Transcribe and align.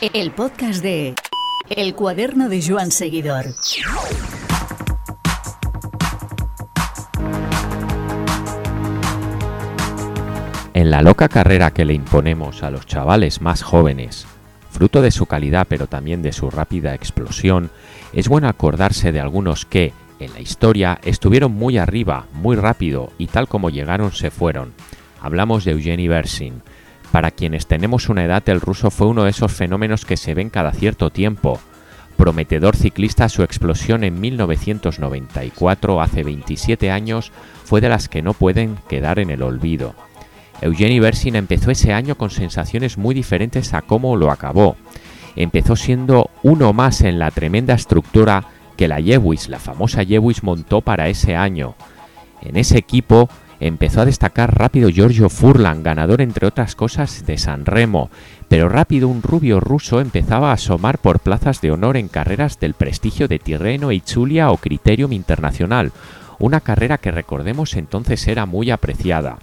El 0.00 0.30
podcast 0.30 0.80
de 0.80 1.16
El 1.68 1.96
cuaderno 1.96 2.48
de 2.48 2.62
Joan 2.64 2.92
Seguidor. 2.92 3.46
En 10.72 10.92
la 10.92 11.02
loca 11.02 11.28
carrera 11.28 11.72
que 11.72 11.84
le 11.84 11.94
imponemos 11.94 12.62
a 12.62 12.70
los 12.70 12.86
chavales 12.86 13.40
más 13.40 13.62
jóvenes, 13.62 14.28
fruto 14.70 15.02
de 15.02 15.10
su 15.10 15.26
calidad 15.26 15.66
pero 15.68 15.88
también 15.88 16.22
de 16.22 16.30
su 16.30 16.48
rápida 16.48 16.94
explosión, 16.94 17.70
es 18.12 18.28
bueno 18.28 18.46
acordarse 18.48 19.10
de 19.10 19.18
algunos 19.18 19.66
que, 19.66 19.92
en 20.20 20.32
la 20.32 20.38
historia, 20.38 21.00
estuvieron 21.02 21.50
muy 21.50 21.76
arriba, 21.76 22.26
muy 22.34 22.54
rápido 22.54 23.10
y 23.18 23.26
tal 23.26 23.48
como 23.48 23.68
llegaron 23.68 24.12
se 24.12 24.30
fueron. 24.30 24.74
Hablamos 25.20 25.64
de 25.64 25.72
Eugeni 25.72 26.06
Bersin. 26.06 26.62
Para 27.12 27.30
quienes 27.30 27.66
tenemos 27.66 28.08
una 28.08 28.24
edad, 28.24 28.46
el 28.48 28.60
ruso 28.60 28.90
fue 28.90 29.06
uno 29.06 29.24
de 29.24 29.30
esos 29.30 29.52
fenómenos 29.52 30.04
que 30.04 30.16
se 30.16 30.34
ven 30.34 30.50
cada 30.50 30.72
cierto 30.72 31.10
tiempo. 31.10 31.58
Prometedor 32.16 32.76
ciclista, 32.76 33.28
su 33.28 33.42
explosión 33.42 34.04
en 34.04 34.20
1994, 34.20 36.02
hace 36.02 36.24
27 36.24 36.90
años, 36.90 37.32
fue 37.64 37.80
de 37.80 37.88
las 37.88 38.08
que 38.08 38.22
no 38.22 38.34
pueden 38.34 38.76
quedar 38.88 39.18
en 39.18 39.30
el 39.30 39.42
olvido. 39.42 39.94
Eugeni 40.60 40.98
Bersin 40.98 41.36
empezó 41.36 41.70
ese 41.70 41.92
año 41.92 42.16
con 42.16 42.30
sensaciones 42.30 42.98
muy 42.98 43.14
diferentes 43.14 43.72
a 43.72 43.82
cómo 43.82 44.16
lo 44.16 44.30
acabó. 44.30 44.76
Empezó 45.36 45.76
siendo 45.76 46.30
uno 46.42 46.72
más 46.72 47.02
en 47.02 47.18
la 47.18 47.30
tremenda 47.30 47.74
estructura 47.74 48.44
que 48.76 48.88
la 48.88 48.98
Lewis, 48.98 49.48
la 49.48 49.60
famosa 49.60 50.02
Lewis, 50.02 50.42
montó 50.42 50.80
para 50.80 51.08
ese 51.08 51.36
año. 51.36 51.76
En 52.42 52.56
ese 52.56 52.78
equipo 52.78 53.28
empezó 53.60 54.00
a 54.00 54.04
destacar 54.04 54.56
rápido 54.56 54.88
Giorgio 54.90 55.28
Furlan, 55.28 55.82
ganador 55.82 56.20
entre 56.20 56.46
otras 56.46 56.74
cosas 56.74 57.26
de 57.26 57.38
San 57.38 57.66
Remo, 57.66 58.10
pero 58.48 58.68
rápido 58.68 59.08
un 59.08 59.22
rubio 59.22 59.60
ruso 59.60 60.00
empezaba 60.00 60.50
a 60.50 60.54
asomar 60.54 60.98
por 60.98 61.20
plazas 61.20 61.60
de 61.60 61.70
honor 61.70 61.96
en 61.96 62.08
carreras 62.08 62.60
del 62.60 62.74
prestigio 62.74 63.28
de 63.28 63.38
Tirreno, 63.38 63.92
Itzulia 63.92 64.50
o 64.50 64.56
Criterium 64.56 65.12
Internacional, 65.12 65.92
una 66.38 66.60
carrera 66.60 66.98
que 66.98 67.10
recordemos 67.10 67.74
entonces 67.74 68.26
era 68.28 68.46
muy 68.46 68.70
apreciada. 68.70 69.38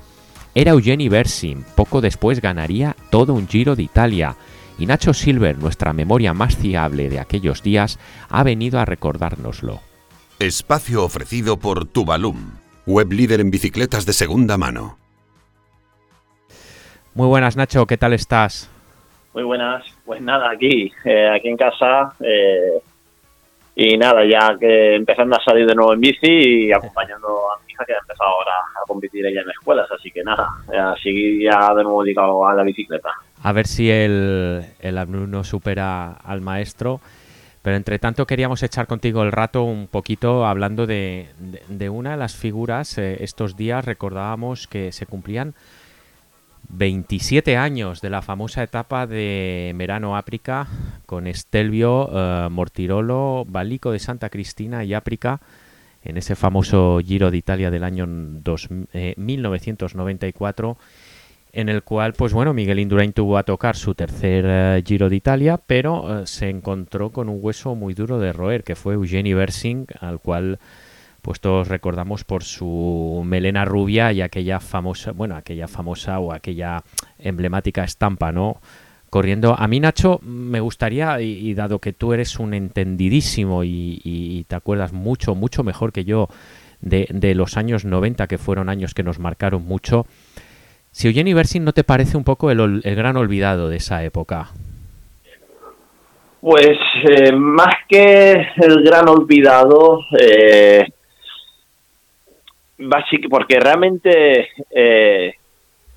Era 0.53 0.71
Eugeni 0.71 1.09
Bersin, 1.09 1.65
poco 1.75 1.99
después 1.99 2.39
ganaría 2.39 2.95
todo 3.09 3.33
un 3.33 3.47
Giro 3.47 3.75
de 3.75 3.83
Italia, 3.83 4.37
y 4.77 4.85
Nacho 4.85 5.13
Silver, 5.13 5.57
nuestra 5.57 5.93
memoria 5.93 6.33
más 6.33 6.55
fiable 6.55 7.09
de 7.09 7.19
aquellos 7.19 7.61
días, 7.61 7.99
ha 8.29 8.43
venido 8.43 8.79
a 8.79 8.85
recordárnoslo. 8.85 9.81
Espacio 10.39 11.03
ofrecido 11.03 11.57
por 11.59 11.85
Tubalum, 11.85 12.51
web 12.85 13.11
líder 13.11 13.39
en 13.41 13.51
bicicletas 13.51 14.05
de 14.05 14.13
segunda 14.13 14.57
mano. 14.57 14.97
Muy 17.13 17.27
buenas 17.27 17.55
Nacho, 17.55 17.85
¿qué 17.85 17.97
tal 17.97 18.13
estás? 18.13 18.69
Muy 19.33 19.43
buenas, 19.43 19.83
pues 20.05 20.21
nada, 20.21 20.49
aquí, 20.51 20.91
eh, 21.03 21.29
aquí 21.29 21.49
en 21.49 21.57
casa, 21.57 22.13
eh, 22.21 22.79
y 23.75 23.97
nada, 23.97 24.23
ya 24.25 24.57
que 24.57 24.95
empezando 24.95 25.35
a 25.35 25.43
salir 25.43 25.67
de 25.67 25.75
nuevo 25.75 25.93
en 25.93 25.99
bici 25.99 26.67
y 26.67 26.71
acompañando 26.71 27.27
a 27.27 27.61
mi 27.65 27.73
hija 27.73 27.83
que 27.85 27.93
ha 27.93 27.99
empezado 27.99 28.29
ahora 28.29 28.53
a 28.81 28.87
competir 28.87 29.25
ella 29.25 29.41
en 29.41 29.49
escuelas, 29.49 29.91
así 29.91 30.09
que 30.11 30.23
nada, 30.23 30.47
así 30.93 31.43
ya 31.43 31.73
de 31.73 31.83
nuevo 31.83 32.03
dedicado 32.03 32.47
a 32.47 32.53
la 32.53 32.63
bicicleta. 32.63 33.09
A 33.43 33.51
ver 33.51 33.67
si 33.67 33.91
el, 33.91 34.63
el 34.79 34.97
alumno 34.97 35.43
supera 35.43 36.13
al 36.13 36.41
maestro. 36.41 37.01
Pero 37.65 37.77
entre 37.77 37.97
tanto 37.97 38.27
queríamos 38.27 38.61
echar 38.61 38.85
contigo 38.85 39.23
el 39.23 39.31
rato 39.31 39.63
un 39.63 39.87
poquito 39.87 40.45
hablando 40.45 40.85
de, 40.85 41.29
de, 41.67 41.89
una 41.89 42.11
de 42.11 42.17
las 42.17 42.35
figuras. 42.35 42.99
Eh, 42.99 43.23
estos 43.23 43.57
días 43.57 43.83
recordábamos 43.83 44.67
que 44.67 44.91
se 44.91 45.07
cumplían 45.07 45.55
27 46.69 47.57
años 47.57 48.01
de 48.01 48.11
la 48.11 48.21
famosa 48.21 48.61
etapa 48.61 49.07
de 49.07 49.71
Merano 49.73 50.15
Áprica 50.15 50.67
con 51.07 51.25
Estelvio, 51.25 52.07
eh, 52.13 52.49
Mortirolo, 52.51 53.45
Balico 53.49 53.91
de 53.91 53.97
Santa 53.97 54.29
Cristina 54.29 54.83
y 54.83 54.93
Áprica 54.93 55.41
en 56.03 56.17
ese 56.17 56.35
famoso 56.35 56.99
Giro 57.03 57.31
de 57.31 57.37
Italia 57.37 57.71
del 57.71 57.83
año 57.83 58.05
dos, 58.07 58.69
eh, 58.93 59.15
1994 59.17 60.77
en 61.55 61.69
el 61.69 61.83
cual, 61.83 62.13
pues 62.13 62.33
bueno, 62.33 62.53
Miguel 62.53 62.79
Indurain 62.79 63.13
tuvo 63.13 63.37
a 63.37 63.43
tocar 63.43 63.77
su 63.77 63.95
tercer 63.95 64.45
uh, 64.45 64.85
Giro 64.85 65.09
de 65.09 65.15
Italia, 65.15 65.57
pero 65.65 66.03
uh, 66.03 66.27
se 66.27 66.49
encontró 66.49 67.11
con 67.11 67.29
un 67.29 67.39
hueso 67.41 67.75
muy 67.75 67.93
duro 67.93 68.19
de 68.19 68.33
roer, 68.33 68.63
que 68.65 68.75
fue 68.75 68.95
Eugeni 68.95 69.33
Bersing, 69.33 69.87
al 70.01 70.19
cual 70.19 70.59
pues 71.21 71.39
todos 71.39 71.69
recordamos 71.69 72.25
por 72.25 72.43
su 72.43 73.23
melena 73.25 73.63
rubia 73.63 74.11
y 74.11 74.21
aquella 74.21 74.59
famosa, 74.59 75.13
bueno, 75.13 75.35
aquella 75.37 75.67
famosa 75.67 76.19
o 76.19 76.33
aquella 76.33 76.83
emblemática 77.17 77.85
estampa, 77.85 78.33
¿no? 78.33 78.61
Corriendo. 79.09 79.55
A 79.57 79.67
mí, 79.69 79.79
Nacho, 79.79 80.19
me 80.23 80.59
gustaría, 80.59 81.21
y, 81.21 81.53
dado 81.53 81.79
que 81.79 81.93
tú 81.93 82.11
eres 82.11 82.37
un 82.37 82.53
entendidísimo 82.53 83.63
y, 83.63 84.01
y, 84.03 84.37
y, 84.37 84.43
te 84.43 84.55
acuerdas 84.55 84.91
mucho, 84.91 85.35
mucho 85.35 85.63
mejor 85.63 85.93
que 85.93 86.03
yo 86.03 86.27
de, 86.81 87.07
de 87.09 87.33
los 87.33 87.55
años 87.55 87.85
90, 87.85 88.27
que 88.27 88.37
fueron 88.37 88.67
años 88.67 88.93
que 88.93 89.03
nos 89.03 89.19
marcaron 89.19 89.65
mucho, 89.65 90.05
si 90.95 91.09
Eugeni 91.09 91.33
Bersin 91.33 91.65
no 91.65 91.73
te 91.73 91.83
parece 91.83 92.15
un 92.15 92.23
poco 92.23 92.51
el, 92.51 92.79
el 92.81 92.95
gran 92.95 93.17
olvidado 93.17 93.67
de 93.67 93.75
esa 93.75 94.05
época. 94.05 94.47
Pues 96.39 96.77
eh, 97.09 97.33
más 97.33 97.75
que 97.89 98.31
el 98.55 98.81
gran 98.81 99.09
olvidado, 99.09 99.99
eh, 100.17 100.87
porque 103.29 103.59
realmente 103.59 104.47
eh, 104.71 105.33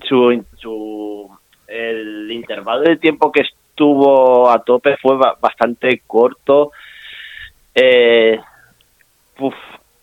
su, 0.03 1.31
el 1.69 2.32
intervalo 2.32 2.82
de 2.82 2.97
tiempo 2.97 3.31
que 3.31 3.42
estuvo 3.42 4.50
a 4.50 4.64
tope 4.64 4.97
fue 4.97 5.16
bastante 5.16 6.03
corto. 6.08 6.72
Eh, 7.72 8.37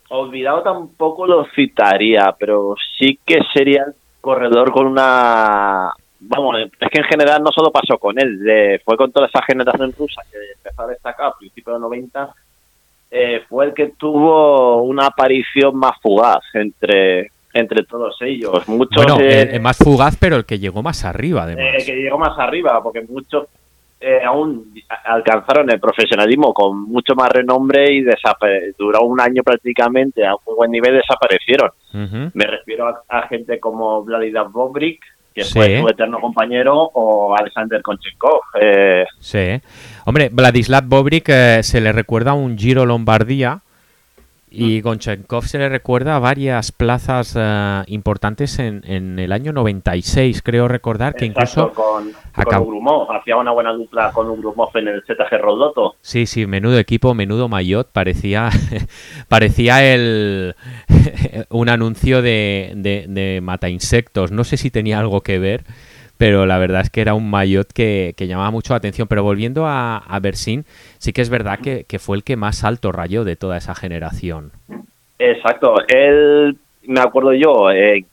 olvidado 0.07 0.63
tampoco 0.63 1.27
lo 1.27 1.45
citaría, 1.53 2.33
pero 2.39 2.75
sí 2.97 3.19
que 3.25 3.39
sería 3.53 3.83
corredor 4.25 4.71
con 4.71 4.87
una 4.87 5.93
vamos 6.19 6.55
es 6.59 6.89
que 6.89 6.99
en 6.99 7.05
general 7.05 7.43
no 7.43 7.51
solo 7.51 7.71
pasó 7.71 7.99
con 7.99 8.19
él 8.19 8.39
de, 8.39 8.81
fue 8.83 8.97
con 8.97 9.11
toda 9.11 9.27
esa 9.27 9.43
generación 9.43 9.93
rusa 9.95 10.23
que 10.31 10.37
empezó 10.55 10.81
a 10.81 10.87
destacar 10.87 11.27
a 11.27 11.37
principios 11.37 11.75
de 11.75 11.81
90 11.81 12.33
eh, 13.11 13.41
fue 13.47 13.65
el 13.65 13.73
que 13.75 13.93
tuvo 13.95 14.81
una 14.81 15.05
aparición 15.05 15.77
más 15.77 15.91
fugaz 16.01 16.43
entre 16.55 17.29
entre 17.53 17.85
todos 17.85 18.17
ellos. 18.19 18.67
Muchos 18.67 19.05
bueno, 19.05 19.17
eh, 19.21 19.51
el, 19.53 19.61
más 19.61 19.77
fugaz 19.77 20.17
pero 20.19 20.37
el 20.37 20.45
que 20.45 20.57
llegó 20.57 20.81
más 20.81 21.05
arriba 21.05 21.43
además. 21.43 21.75
El 21.75 21.85
que 21.85 21.95
llegó 21.95 22.17
más 22.17 22.37
arriba 22.39 22.81
porque 22.81 23.01
muchos 23.07 23.47
eh, 24.07 24.23
aún 24.23 24.71
alcanzaron 25.05 25.71
el 25.71 25.79
profesionalismo 25.79 26.53
con 26.53 26.83
mucho 26.83 27.15
más 27.15 27.27
renombre 27.29 27.91
y 27.91 28.05
duró 28.77 29.01
un 29.01 29.19
año 29.19 29.41
prácticamente 29.41 30.23
a 30.23 30.35
muy 30.45 30.55
buen 30.55 30.69
nivel 30.69 30.93
desaparecieron. 30.93 31.71
Uh 31.91 31.97
-huh. 31.97 32.31
Me 32.35 32.45
refiero 32.45 32.87
a, 32.87 33.01
a, 33.09 33.27
gente 33.27 33.59
como 33.59 34.03
Vladislav 34.03 34.51
Bobrik, 34.51 35.01
que 35.33 35.43
sí. 35.43 35.53
fue 35.53 35.79
su 35.81 35.87
eterno 35.87 36.19
compañero, 36.21 36.91
o 36.93 37.35
Alexander 37.35 37.81
Konchenkov. 37.81 38.41
Eh. 38.61 39.05
Sí. 39.19 39.59
Hombre, 40.05 40.29
Vladislav 40.31 40.83
Bobrik 40.85 41.29
eh, 41.29 41.63
se 41.63 41.81
le 41.81 41.91
recuerda 41.91 42.33
un 42.33 42.59
Giro 42.59 42.85
Lombardía 42.85 43.61
y 44.51 44.81
Gonchenkov 44.81 45.45
se 45.45 45.57
le 45.57 45.67
recuerda 45.67 46.15
a 46.15 46.19
varias 46.19 46.71
plazas 46.71 47.35
uh, 47.35 47.83
importantes 47.87 48.59
en, 48.59 48.83
en, 48.85 49.19
el 49.19 49.31
año 49.31 49.51
96, 49.51 50.41
creo 50.43 50.67
recordar 50.67 51.15
que 51.15 51.25
Exacto, 51.25 51.61
incluso... 51.61 51.73
con, 51.73 52.24
con 52.43 52.61
Ugrumov, 52.61 53.11
hacía 53.11 53.37
una 53.37 53.51
buena 53.51 53.71
dupla 53.71 54.11
con 54.11 54.29
Ugrumov 54.29 54.75
en 54.75 54.89
el 54.89 55.03
ZG 55.03 55.37
Rodoto. 55.39 55.95
Sí, 56.01 56.25
sí, 56.25 56.45
menudo 56.45 56.77
equipo, 56.77 57.13
menudo 57.13 57.47
maillot, 57.47 57.91
parecía, 57.91 58.49
parecía 59.29 59.93
el 59.93 60.55
un 61.49 61.69
anuncio 61.69 62.21
de, 62.21 62.73
de, 62.75 63.05
de 63.07 63.41
mata 63.41 63.69
insectos, 63.69 64.31
no 64.31 64.43
sé 64.43 64.57
si 64.57 64.71
tenía 64.71 64.99
algo 64.99 65.21
que 65.21 65.39
ver, 65.39 65.63
pero 66.17 66.45
la 66.45 66.57
verdad 66.57 66.81
es 66.81 66.89
que 66.89 67.01
era 67.01 67.13
un 67.13 67.29
maillot 67.29 67.71
que, 67.71 68.13
que 68.15 68.27
llamaba 68.27 68.51
mucho 68.51 68.73
la 68.73 68.77
atención. 68.77 69.07
Pero 69.07 69.23
volviendo 69.23 69.65
a, 69.65 69.97
a 69.97 70.19
Bersin, 70.19 70.65
sí 70.97 71.13
que 71.13 71.21
es 71.21 71.29
verdad 71.29 71.59
que, 71.59 71.83
que, 71.83 71.99
fue 71.99 72.17
el 72.17 72.23
que 72.23 72.37
más 72.37 72.63
alto 72.63 72.91
rayó 72.91 73.23
de 73.23 73.35
toda 73.35 73.57
esa 73.57 73.75
generación. 73.75 74.51
Exacto, 75.19 75.75
él, 75.87 76.57
me 76.83 76.99
acuerdo 76.99 77.33
yo, 77.33 77.71
eh, 77.71 78.05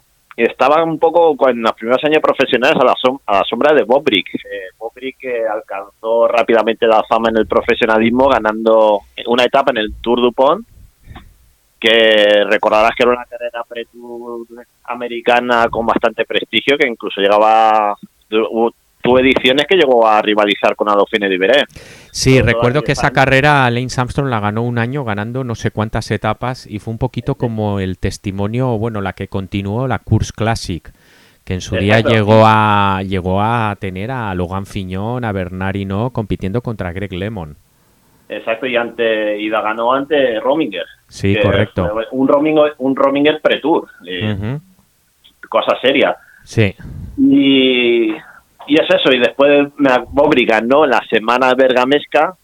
estaba 0.44 0.82
un 0.82 0.98
poco 0.98 1.36
en 1.48 1.62
los 1.62 1.72
primeros 1.72 2.02
años 2.04 2.20
profesionales 2.22 2.76
a 2.80 2.84
la, 2.84 2.94
som 2.96 3.18
a 3.26 3.38
la 3.38 3.44
sombra 3.44 3.74
de 3.74 3.84
Bobrik. 3.84 4.34
Eh, 4.34 4.70
Bobrik 4.78 5.24
eh, 5.24 5.42
alcanzó 5.46 6.28
rápidamente 6.28 6.86
la 6.86 7.02
fama 7.04 7.30
en 7.30 7.38
el 7.38 7.46
profesionalismo 7.46 8.28
ganando 8.28 9.00
una 9.26 9.44
etapa 9.44 9.70
en 9.70 9.78
el 9.78 9.94
Tour 10.00 10.20
Dupont 10.20 10.66
que 11.82 12.44
recordarás 12.44 12.92
que 12.96 13.02
era 13.02 13.12
una 13.12 13.24
carrera 13.24 13.64
pre-tour 13.68 14.46
americana 14.84 15.66
con 15.68 15.84
bastante 15.84 16.24
prestigio, 16.24 16.78
que 16.78 16.86
incluso 16.86 17.20
llegaba 17.20 17.96
tuvo 19.02 19.18
ediciones 19.18 19.66
que 19.66 19.76
llegó 19.76 20.06
a 20.06 20.22
rivalizar 20.22 20.76
con 20.76 20.88
Adolfine 20.88 21.28
Liberé. 21.28 21.64
Sí, 22.10 22.40
recuerdo 22.40 22.82
que 22.82 22.92
esa 22.92 23.10
carrera 23.10 23.68
Lance 23.70 24.00
Armstrong 24.00 24.28
la 24.28 24.40
ganó 24.40 24.62
un 24.62 24.78
año 24.78 25.04
ganando 25.04 25.44
no 25.44 25.54
sé 25.54 25.70
cuántas 25.70 26.10
etapas 26.10 26.66
y 26.66 26.78
fue 26.78 26.92
un 26.92 26.98
poquito 26.98 27.34
como 27.34 27.80
el 27.80 27.98
testimonio, 27.98 28.78
bueno, 28.78 29.00
la 29.00 29.12
que 29.12 29.28
continuó 29.28 29.88
la 29.88 29.98
Course 29.98 30.32
Classic, 30.34 30.90
que 31.44 31.54
en 31.54 31.60
su 31.60 31.76
día 31.76 31.98
Exacto. 31.98 32.16
llegó 32.16 32.42
a 32.46 33.02
llegó 33.02 33.40
a 33.42 33.76
tener 33.80 34.10
a 34.10 34.34
Logan 34.34 34.66
Fiñón, 34.66 35.24
a 35.24 35.32
Bernard 35.32 35.76
Hinault 35.76 36.12
compitiendo 36.12 36.60
contra 36.60 36.92
Greg 36.92 37.12
Lemon. 37.12 37.56
Exacto, 38.28 38.66
y 38.66 38.76
ante 38.76 39.38
y 39.38 39.48
la 39.48 39.60
ganó 39.60 39.92
ante 39.92 40.40
Rominger. 40.40 40.86
Sí, 41.08 41.36
correcto. 41.42 41.92
Un 42.12 42.28
Rominger, 42.28 42.74
un 42.78 42.96
Rominger 42.96 43.40
pre-tour, 43.42 43.88
eh, 44.06 44.58
cosa 45.48 45.76
seria. 45.82 46.16
Sí, 46.44 46.74
Y, 47.18 48.10
y 48.66 48.74
es 48.74 48.88
eso, 48.88 49.12
y 49.12 49.18
después 49.18 49.68
Bobri 50.10 50.44
ganó 50.44 50.86
la 50.86 51.00
semana 51.08 51.54
bergamesca, 51.54 52.34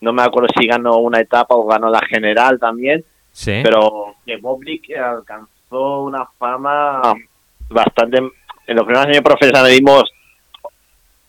no 0.00 0.12
me 0.12 0.22
acuerdo 0.22 0.48
si 0.58 0.66
ganó 0.66 0.98
una 0.98 1.20
etapa 1.20 1.54
o 1.54 1.66
ganó 1.66 1.90
la 1.90 2.00
general 2.06 2.58
también, 2.58 3.04
sí. 3.32 3.60
pero 3.62 4.16
que 4.26 4.36
Bobrik 4.36 4.96
alcanzó 4.96 6.02
una 6.02 6.26
fama 6.38 7.14
bastante, 7.68 8.18
en 8.18 8.76
los 8.76 8.84
primeros 8.84 9.06
años 9.06 9.22
profesionalismo, 9.22 10.02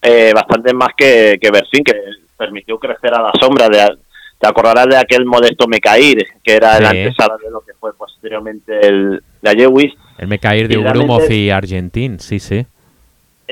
eh, 0.02 0.32
bastante 0.34 0.74
más 0.74 0.90
que, 0.98 1.38
que 1.42 1.52
Bersin, 1.52 1.84
que 1.84 1.94
permitió 2.38 2.78
crecer 2.78 3.14
a 3.14 3.22
la 3.22 3.32
sombra 3.40 3.70
de... 3.70 3.98
Te 4.40 4.50
acordarás 4.50 4.88
de 4.88 4.98
aquel 4.98 5.26
modesto 5.26 5.68
Mecair, 5.68 6.18
que 6.44 6.56
era 6.56 6.78
el 6.78 6.86
antesala 6.86 7.38
de 7.42 7.50
lo 7.50 7.62
que 7.62 7.74
fue 7.80 7.96
posteriormente 7.96 8.86
el, 8.86 9.24
la 9.42 9.54
Jewis. 9.54 9.94
el 10.18 10.28
Mecair 10.28 10.68
de 10.68 10.78
Ugrumov 10.78 11.32
y 11.32 11.50
Argentín, 11.50 12.20
sí, 12.20 12.40
sí. 12.40 12.66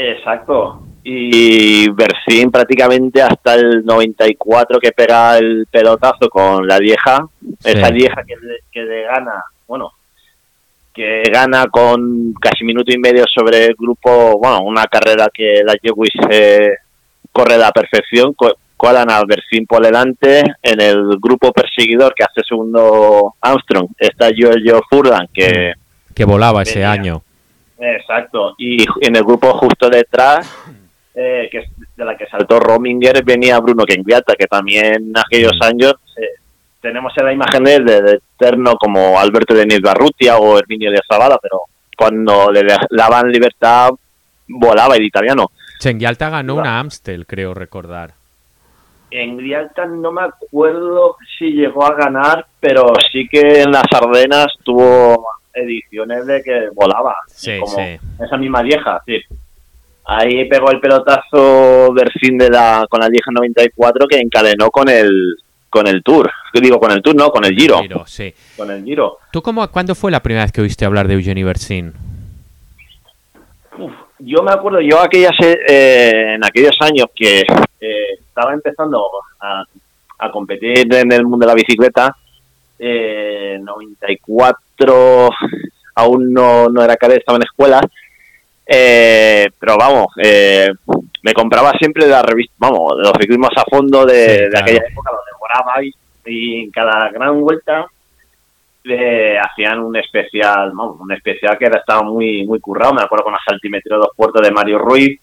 Exacto. 0.09 0.83
Y 1.03 1.89
Bersin 1.89 2.51
prácticamente 2.51 3.21
hasta 3.21 3.55
el 3.55 3.83
94 3.85 4.79
que 4.79 4.91
pega 4.91 5.37
el 5.37 5.65
pelotazo 5.71 6.29
con 6.29 6.67
la 6.67 6.77
vieja, 6.77 7.25
Sí. 7.59 7.71
esa 7.71 7.89
vieja 7.89 8.23
que 8.27 8.35
le, 8.35 8.57
que 8.71 8.81
le 8.83 9.03
gana, 9.03 9.43
bueno, 9.67 9.91
que 10.93 11.23
gana 11.33 11.65
con 11.71 12.33
casi 12.33 12.63
minuto 12.63 12.91
y 12.93 12.99
medio 12.99 13.25
sobre 13.33 13.65
el 13.67 13.75
grupo, 13.75 14.37
bueno, 14.39 14.59
una 14.61 14.85
carrera 14.85 15.27
que 15.33 15.61
la 15.63 15.73
Jewis 15.81 16.11
eh, 16.29 16.69
corre 17.31 17.55
a 17.55 17.57
la 17.57 17.71
perfección, 17.71 18.33
co- 18.33 18.55
colan 18.77 19.09
a 19.09 19.21
Bersin 19.25 19.65
por 19.65 19.83
delante, 19.83 20.41
en 20.61 20.81
el 20.81 21.17
grupo 21.19 21.51
perseguidor 21.51 22.13
que 22.13 22.23
hace 22.23 22.41
segundo 22.47 23.33
Armstrong 23.41 23.87
está 23.97 24.29
Giorgio 24.31 24.81
Furlan, 24.89 25.27
que... 25.33 25.73
Que 26.13 26.25
volaba 26.25 26.61
ese 26.63 26.79
Venía. 26.79 26.91
año. 26.91 27.21
Exacto. 27.81 28.53
Y 28.57 28.85
en 29.01 29.15
el 29.15 29.23
grupo 29.23 29.51
justo 29.53 29.89
detrás, 29.89 30.47
eh, 31.15 31.49
que 31.51 31.57
es 31.57 31.69
de 31.95 32.05
la 32.05 32.15
que 32.15 32.27
saltó 32.27 32.59
Rominger, 32.59 33.23
venía 33.23 33.59
Bruno 33.59 33.83
Kengiata, 33.85 34.35
que 34.35 34.45
también 34.45 34.93
en 34.93 35.13
aquellos 35.17 35.53
Mm. 35.59 35.63
años 35.65 35.95
eh, 36.17 36.39
tenemos 36.79 37.11
en 37.17 37.25
la 37.25 37.33
imagen 37.33 37.63
de, 37.63 37.79
de, 37.79 38.01
de 38.01 38.19
eterno 38.37 38.75
como 38.75 39.19
Alberto 39.19 39.53
Denis 39.53 39.81
Barrutia 39.81 40.37
o 40.37 40.57
Herminio 40.59 40.91
de 40.91 40.99
Zavala, 41.07 41.37
pero 41.41 41.61
cuando 41.97 42.51
le 42.51 42.61
daban 42.91 43.31
libertad 43.31 43.89
volaba 44.47 44.95
el 44.95 45.03
italiano. 45.03 45.51
Chengialta 45.79 46.29
ganó 46.29 46.55
una 46.55 46.79
Amstel, 46.79 47.25
creo 47.25 47.53
recordar. 47.53 48.13
En 49.09 49.37
Grialta 49.37 49.85
no 49.85 50.11
me 50.11 50.21
acuerdo 50.21 51.17
si 51.37 51.51
llegó 51.51 51.85
a 51.85 51.95
ganar, 51.95 52.45
pero 52.59 52.93
sí 53.11 53.27
que 53.29 53.61
en 53.61 53.71
las 53.71 53.83
Ardenas 53.91 54.47
tuvo 54.63 55.25
ediciones 55.53 56.25
de 56.25 56.41
que 56.41 56.69
volaba. 56.73 57.15
Sí, 57.27 57.59
como 57.59 57.75
sí. 57.75 57.99
esa 58.23 58.37
misma 58.37 58.61
vieja, 58.61 59.01
sí. 59.05 59.17
Ahí 60.05 60.45
pegó 60.49 60.71
el 60.71 60.79
pelotazo 60.79 61.93
Bersin 61.93 62.37
de 62.37 62.49
la, 62.49 62.85
con 62.89 62.99
la 62.99 63.09
vieja 63.09 63.31
94 63.31 64.07
que 64.07 64.19
encadenó 64.19 64.69
con 64.71 64.89
el 64.89 65.35
con 65.69 65.87
el 65.87 66.03
Tour. 66.03 66.29
Digo, 66.53 66.79
con 66.79 66.91
el 66.91 67.01
Tour, 67.01 67.15
no, 67.15 67.29
con 67.29 67.45
el 67.45 67.55
Giro. 67.55 67.79
Giro, 67.79 68.03
sí. 68.05 68.33
Con 68.57 68.69
el 68.71 68.83
Giro. 68.83 69.19
¿Tú 69.31 69.41
cómo, 69.41 69.65
cuándo 69.69 69.95
fue 69.95 70.11
la 70.11 70.21
primera 70.21 70.43
vez 70.43 70.51
que 70.51 70.61
oíste 70.61 70.83
hablar 70.83 71.07
de 71.07 71.13
Eugenie 71.13 71.45
Bersin? 71.45 71.93
Uf, 73.77 73.93
yo 74.19 74.43
me 74.43 74.51
acuerdo, 74.51 74.81
yo 74.81 74.99
aquellas, 74.99 75.31
eh, 75.41 76.35
en 76.35 76.43
aquellos 76.43 76.75
años 76.81 77.07
que 77.15 77.39
eh, 77.79 78.13
estaba 78.19 78.53
empezando 78.53 79.01
a, 79.39 79.63
a 80.19 80.31
competir 80.31 80.93
en 80.93 81.11
el 81.11 81.23
mundo 81.25 81.45
de 81.45 81.51
la 81.51 81.55
bicicleta, 81.55 82.15
eh, 82.83 83.59
94 83.61 85.29
aún 85.93 86.33
no, 86.33 86.67
no 86.67 86.83
era 86.83 86.95
cadete, 86.97 87.19
estaba 87.19 87.35
en 87.35 87.43
escuelas, 87.43 87.83
eh, 88.65 89.47
pero 89.59 89.77
vamos, 89.77 90.07
eh, 90.17 90.71
me 91.21 91.33
compraba 91.33 91.73
siempre 91.73 92.07
la 92.07 92.23
revista, 92.23 92.55
vamos, 92.57 92.93
los 92.97 93.11
ciclismos 93.19 93.51
a 93.55 93.63
fondo 93.69 94.03
de, 94.05 94.13
Sí, 94.13 94.31
de 94.31 94.49
claro. 94.49 94.65
aquella 94.65 94.87
época, 94.89 95.11
los 95.11 95.21
devoraba 95.31 95.83
y, 95.83 95.93
y 96.25 96.63
en 96.63 96.71
cada 96.71 97.09
gran 97.11 97.39
vuelta 97.39 97.85
hacían 98.83 99.79
un 99.79 99.95
especial, 99.95 100.71
vamos, 100.73 100.99
un 100.99 101.11
especial 101.11 101.55
que 101.59 101.65
era, 101.65 101.79
estaba 101.79 102.01
muy 102.01 102.47
muy 102.47 102.59
currado, 102.59 102.95
me 102.95 103.03
acuerdo 103.03 103.25
con 103.25 103.33
la 103.33 103.39
saltimetría 103.45 103.95
de 103.97 104.01
dos 104.01 104.15
puertos 104.15 104.41
de 104.41 104.49
Mario 104.49 104.79
Ruiz 104.79 105.19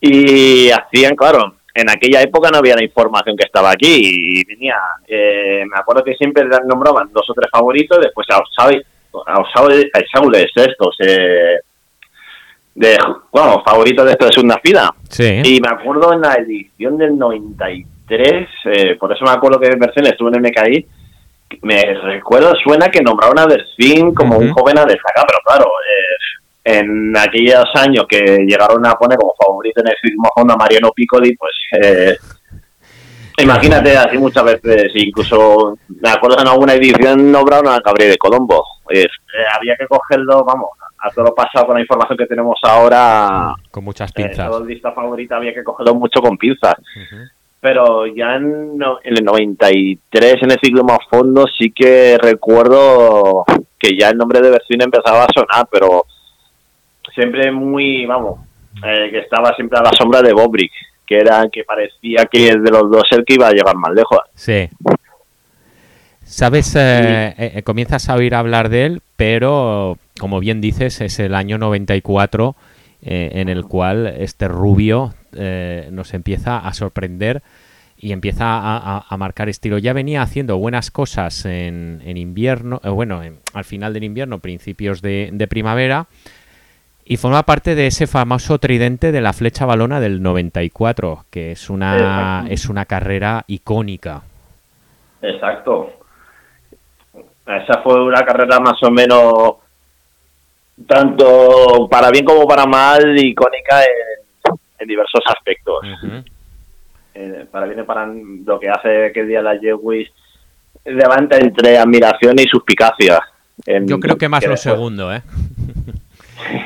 y 0.00 0.70
hacían, 0.70 1.16
claro, 1.16 1.54
en 1.78 1.88
aquella 1.88 2.22
época 2.22 2.50
no 2.50 2.58
había 2.58 2.74
la 2.74 2.82
información 2.82 3.36
que 3.36 3.46
estaba 3.46 3.70
aquí 3.70 3.86
y 3.86 4.44
venía, 4.44 4.76
eh, 5.06 5.64
me 5.64 5.78
acuerdo 5.78 6.02
que 6.02 6.14
siempre 6.14 6.44
nombraban 6.66 7.12
dos 7.12 7.30
o 7.30 7.34
tres 7.34 7.48
favoritos, 7.52 8.00
después 8.00 8.26
a 8.30 8.40
Osabe, 8.40 8.84
a 9.92 10.00
Isaule 10.00 10.46
sextos, 10.52 10.96
eh, 11.00 11.60
de, 12.74 12.96
bueno, 13.30 13.62
favoritos 13.64 14.04
de 14.06 14.12
esto 14.12 14.26
de 14.26 14.32
segunda 14.32 14.58
fila. 14.60 14.92
Sí. 15.08 15.40
Y 15.44 15.60
me 15.60 15.68
acuerdo 15.68 16.12
en 16.12 16.22
la 16.22 16.34
edición 16.34 16.98
del 16.98 17.16
93, 17.16 18.48
eh, 18.64 18.96
por 18.96 19.12
eso 19.12 19.24
me 19.24 19.30
acuerdo 19.30 19.60
que 19.60 19.76
Bersin 19.76 20.06
estuvo 20.06 20.28
en 20.28 20.34
el 20.34 20.42
MKI, 20.42 20.86
me 21.62 21.82
recuerdo, 22.02 22.54
suena 22.56 22.88
que 22.88 23.00
nombraron 23.00 23.38
a 23.38 23.46
Bersin 23.46 24.12
como 24.14 24.36
un 24.36 24.50
joven 24.50 24.78
a 24.78 24.84
destacar, 24.84 25.24
pero 25.26 25.38
claro, 25.44 25.64
eh, 25.64 26.47
en 26.68 27.16
aquellos 27.16 27.64
años 27.74 28.04
que 28.06 28.44
llegaron 28.46 28.84
a 28.86 28.94
poner 28.94 29.16
como 29.16 29.32
favorito 29.42 29.80
en 29.80 29.88
el 29.88 29.94
a 29.94 30.28
fondo 30.34 30.52
a 30.52 30.56
Mariano 30.56 30.90
Piccoli, 30.92 31.34
pues 31.34 31.54
eh, 31.80 32.16
imagínate 33.38 33.96
así 33.96 34.18
muchas 34.18 34.44
veces, 34.44 34.90
incluso 34.94 35.78
me 36.00 36.10
acuerdo 36.10 36.40
en 36.40 36.48
alguna 36.48 36.74
edición 36.74 37.32
nombraron 37.32 37.68
a 37.68 37.80
Gabriel 37.80 38.12
de 38.12 38.18
Colombo. 38.18 38.62
Eh, 38.90 39.02
eh, 39.02 39.06
había 39.56 39.76
que 39.76 39.86
cogerlo, 39.86 40.44
vamos, 40.44 40.70
a 40.98 41.10
todo 41.10 41.26
lo 41.26 41.34
pasado 41.34 41.66
con 41.66 41.76
la 41.76 41.80
información 41.80 42.18
que 42.18 42.26
tenemos 42.26 42.58
ahora, 42.62 43.54
Con 43.70 43.84
muchas 43.84 44.10
eh, 44.10 44.14
pinzas. 44.14 44.48
todo 44.48 44.62
el 44.62 44.68
lista 44.68 44.92
favorita 44.92 45.36
había 45.36 45.54
que 45.54 45.64
cogerlo 45.64 45.94
mucho 45.94 46.20
con 46.20 46.36
pinzas. 46.36 46.74
Pero 47.60 48.06
ya 48.06 48.36
en, 48.36 48.78
en 49.02 49.16
el 49.16 49.24
93, 49.24 50.34
en 50.42 50.50
el 50.50 50.58
ciclismo 50.62 50.92
a 50.92 50.98
fondo, 51.10 51.46
sí 51.46 51.72
que 51.72 52.16
recuerdo 52.20 53.44
que 53.78 53.96
ya 53.98 54.10
el 54.10 54.18
nombre 54.18 54.40
de 54.40 54.50
Bersin 54.50 54.82
empezaba 54.82 55.24
a 55.24 55.32
sonar, 55.32 55.66
pero 55.70 56.04
siempre 57.14 57.50
muy, 57.52 58.06
vamos, 58.06 58.40
eh, 58.84 59.08
que 59.10 59.18
estaba 59.18 59.54
siempre 59.54 59.78
a 59.78 59.82
la 59.82 59.92
sombra 59.92 60.22
de 60.22 60.32
Bobrick, 60.32 60.72
que 61.06 61.16
era 61.16 61.48
que 61.50 61.64
parecía 61.64 62.26
que 62.30 62.56
de 62.56 62.70
los 62.70 62.90
dos 62.90 63.04
el 63.12 63.24
que 63.24 63.34
iba 63.34 63.48
a 63.48 63.52
llegar 63.52 63.76
más 63.76 63.92
lejos. 63.94 64.18
Sí. 64.34 64.68
Sabes, 66.24 66.74
eh, 66.76 67.28
eh, 67.38 67.52
eh, 67.56 67.62
comienzas 67.62 68.08
a 68.10 68.14
oír 68.14 68.34
hablar 68.34 68.68
de 68.68 68.84
él, 68.84 69.02
pero 69.16 69.96
como 70.20 70.40
bien 70.40 70.60
dices, 70.60 71.00
es 71.00 71.18
el 71.20 71.34
año 71.34 71.56
94 71.56 72.54
eh, 73.02 73.30
en 73.34 73.48
el 73.48 73.64
cual 73.64 74.06
este 74.18 74.48
rubio 74.48 75.14
nos 75.90 76.14
empieza 76.14 76.58
a 76.58 76.72
sorprender 76.74 77.42
y 77.96 78.12
empieza 78.12 78.44
a, 78.46 79.04
a- 79.08 79.16
marcar 79.16 79.48
estilo. 79.48 79.78
Ya 79.78 79.92
venía 79.92 80.22
haciendo 80.22 80.56
buenas 80.58 80.90
cosas 80.90 81.44
en, 81.44 82.00
en 82.04 82.16
invierno, 82.16 82.80
bueno, 82.84 83.22
en- 83.22 83.38
al 83.54 83.64
final 83.64 83.92
del 83.94 84.04
invierno, 84.04 84.38
principios 84.40 85.00
de, 85.02 85.30
de 85.32 85.46
primavera, 85.46 86.06
y 87.10 87.16
forma 87.16 87.42
parte 87.44 87.74
de 87.74 87.86
ese 87.86 88.06
famoso 88.06 88.58
tridente 88.58 89.12
de 89.12 89.20
la 89.22 89.32
flecha 89.32 89.64
balona 89.64 89.98
del 89.98 90.22
94, 90.22 91.24
que 91.30 91.52
es 91.52 91.70
una, 91.70 91.96
Exacto. 91.96 92.52
es 92.52 92.68
una 92.68 92.84
carrera 92.84 93.44
icónica. 93.46 94.22
Exacto. 95.22 95.90
Esa 97.46 97.80
fue 97.82 98.04
una 98.04 98.20
carrera 98.26 98.60
más 98.60 98.82
o 98.82 98.90
menos, 98.90 99.54
tanto 100.86 101.88
para 101.90 102.10
bien 102.10 102.24
como 102.24 102.46
para 102.46 102.66
mal, 102.66 103.16
icónica 103.18 103.80
en, 103.82 104.52
en 104.78 104.86
diversos 104.88 105.22
aspectos. 105.26 105.76
Eh, 107.14 107.46
para 107.50 107.66
bien 107.66 107.80
y 107.80 107.82
para 107.84 108.06
lo 108.06 108.60
que 108.60 108.68
hace 108.68 109.10
que 109.12 109.20
el 109.20 109.28
día 109.28 109.42
la 109.42 109.58
Jewis 109.58 110.08
levanta 110.84 111.36
entre 111.38 111.78
admiración 111.78 112.38
y 112.38 112.44
suspicacia. 112.44 113.20
En- 113.66 113.88
Yo 113.88 113.98
creo 113.98 114.16
que 114.16 114.28
más 114.28 114.44
lo 114.44 114.50
después- 114.50 114.60
segundo, 114.74 115.12
¿eh? 115.12 115.22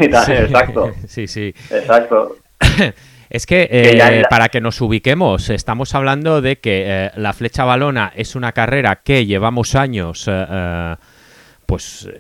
exacto, 0.01 0.93
Sí, 1.09 1.27
sí. 1.27 1.55
exacto. 1.71 2.37
Es 3.31 3.47
que, 3.47 3.67
eh, 3.71 4.25
para 4.29 4.51
que 4.51 4.61
nos 4.61 4.79
ubiquemos, 4.83 5.49
estamos 5.49 5.95
hablando 5.95 6.43
de 6.43 6.57
que 6.57 6.85
eh, 6.87 7.11
la 7.17 7.33
flecha 7.33 7.65
balona 7.65 8.13
es 8.15 8.37
una 8.37 8.53
carrera 8.53 9.01
que 9.03 9.25
llevamos 9.25 9.75
años, 9.75 10.27
eh, 10.31 10.97
pues, 11.65 12.11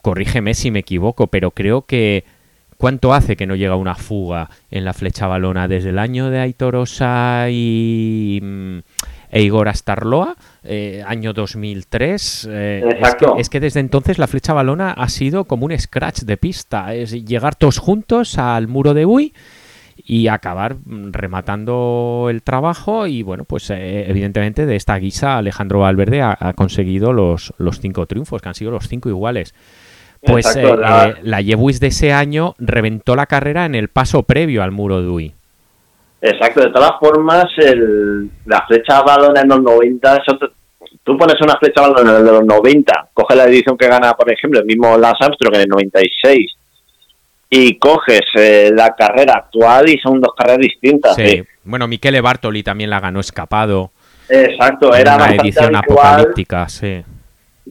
corrígeme 0.00 0.54
si 0.54 0.70
me 0.70 0.78
equivoco, 0.78 1.26
pero 1.26 1.50
creo 1.50 1.82
que 1.82 2.24
¿cuánto 2.78 3.14
hace 3.14 3.36
que 3.36 3.46
no 3.46 3.54
llega 3.54 3.76
una 3.76 3.94
fuga 3.94 4.48
en 4.70 4.86
la 4.86 4.94
flecha 4.94 5.26
balona? 5.26 5.68
Desde 5.68 5.90
el 5.90 5.98
año 5.98 6.30
de 6.30 6.40
Aitor 6.40 6.76
Osa 6.76 7.46
y 7.50 8.40
mm, 8.42 8.78
e 9.34 9.42
Igor 9.42 9.68
Astarloa, 9.68 10.36
eh, 10.62 11.02
año 11.06 11.32
2003. 11.32 12.48
eh, 12.50 12.78
es, 12.78 12.84
que, 12.86 12.98
Exacto. 13.00 13.34
es 13.38 13.50
que 13.50 13.58
desde 13.58 13.80
entonces 13.80 14.18
la 14.18 14.28
flecha 14.28 14.52
balona 14.52 14.92
ha 14.92 15.08
sido 15.08 15.44
como 15.46 15.66
un 15.66 15.76
scratch 15.76 16.20
de 16.20 16.36
pista, 16.36 16.94
es 16.94 17.10
llegar 17.26 17.56
todos 17.56 17.78
juntos 17.78 18.38
al 18.38 18.68
muro 18.68 18.94
de 18.94 19.06
Uy 19.06 19.34
y 19.96 20.28
acabar 20.28 20.76
rematando 20.86 22.28
el 22.30 22.42
trabajo 22.42 23.06
y 23.06 23.22
bueno, 23.22 23.44
pues 23.44 23.70
eh, 23.70 24.08
evidentemente 24.08 24.66
de 24.66 24.76
esta 24.76 24.96
guisa 24.98 25.36
Alejandro 25.38 25.80
Valverde 25.80 26.22
ha, 26.22 26.36
ha 26.38 26.52
conseguido 26.52 27.12
los, 27.12 27.54
los 27.58 27.80
cinco 27.80 28.06
triunfos, 28.06 28.40
que 28.40 28.48
han 28.48 28.54
sido 28.54 28.70
los 28.70 28.88
cinco 28.88 29.08
iguales. 29.08 29.54
Pues 30.22 30.46
Exacto, 30.46 30.76
la- 30.76 31.14
la 31.22 31.40
Yewis 31.40 31.80
de 31.80 31.88
ese 31.88 32.12
año 32.12 32.54
reventó 32.58 33.14
la 33.16 33.26
carrera 33.26 33.66
en 33.66 33.74
el 33.74 33.88
paso 33.88 34.22
previo 34.22 34.62
al 34.62 34.70
muro 34.72 35.02
de 35.02 35.08
Uy. 35.08 35.34
Exacto, 36.26 36.60
de 36.62 36.70
todas 36.70 36.92
formas, 36.98 37.44
el, 37.58 38.30
la 38.46 38.64
flecha 38.66 39.02
balona 39.02 39.42
en 39.42 39.48
los 39.48 39.60
90, 39.62 40.16
es 40.16 40.22
otro- 40.32 40.52
tú 41.02 41.18
pones 41.18 41.36
una 41.42 41.56
flecha 41.58 41.82
balona 41.82 42.14
de 42.14 42.32
los 42.32 42.44
90, 42.46 43.08
coges 43.12 43.36
la 43.36 43.44
edición 43.44 43.76
que 43.76 43.88
gana, 43.88 44.14
por 44.14 44.32
ejemplo, 44.32 44.60
el 44.60 44.64
mismo 44.66 44.96
Lance 44.96 45.22
Armstrong 45.22 45.54
en 45.56 45.60
el 45.60 45.68
96, 45.68 46.52
y 47.50 47.78
coges 47.78 48.22
eh, 48.36 48.70
la 48.74 48.94
carrera 48.96 49.34
actual 49.34 49.88
y 49.90 49.98
son 49.98 50.20
dos 50.20 50.32
carreras 50.36 50.60
distintas. 50.60 51.14
Sí. 51.14 51.42
Bueno, 51.64 51.86
Michele 51.86 52.20
Bartoli 52.22 52.62
también 52.62 52.88
la 52.90 53.00
ganó 53.00 53.20
escapado. 53.20 53.90
Exacto, 54.28 54.94
en 54.94 55.02
era 55.02 55.16
una 55.16 55.34
edición 55.34 55.76
apocalíptica, 55.76 56.68
sí. 56.70 57.04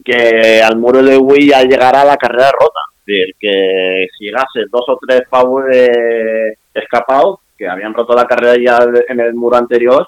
que 0.05 0.61
al 0.61 0.77
muro 0.77 1.01
de 1.01 1.17
Wii 1.17 1.49
ya 1.49 1.63
llegara 1.63 2.05
la 2.05 2.17
carrera 2.17 2.51
rota. 2.51 2.79
Es 2.99 3.05
decir, 3.07 3.35
que 3.39 4.05
si 4.17 4.25
llegase 4.25 4.59
dos 4.71 4.83
o 4.87 4.97
tres 5.05 5.23
favores 5.29 5.89
escapados, 6.73 7.39
que 7.57 7.67
habían 7.67 7.93
roto 7.93 8.15
la 8.15 8.25
carrera 8.25 8.55
ya 8.57 8.85
en 9.07 9.19
el 9.19 9.33
muro 9.33 9.57
anterior, 9.57 10.07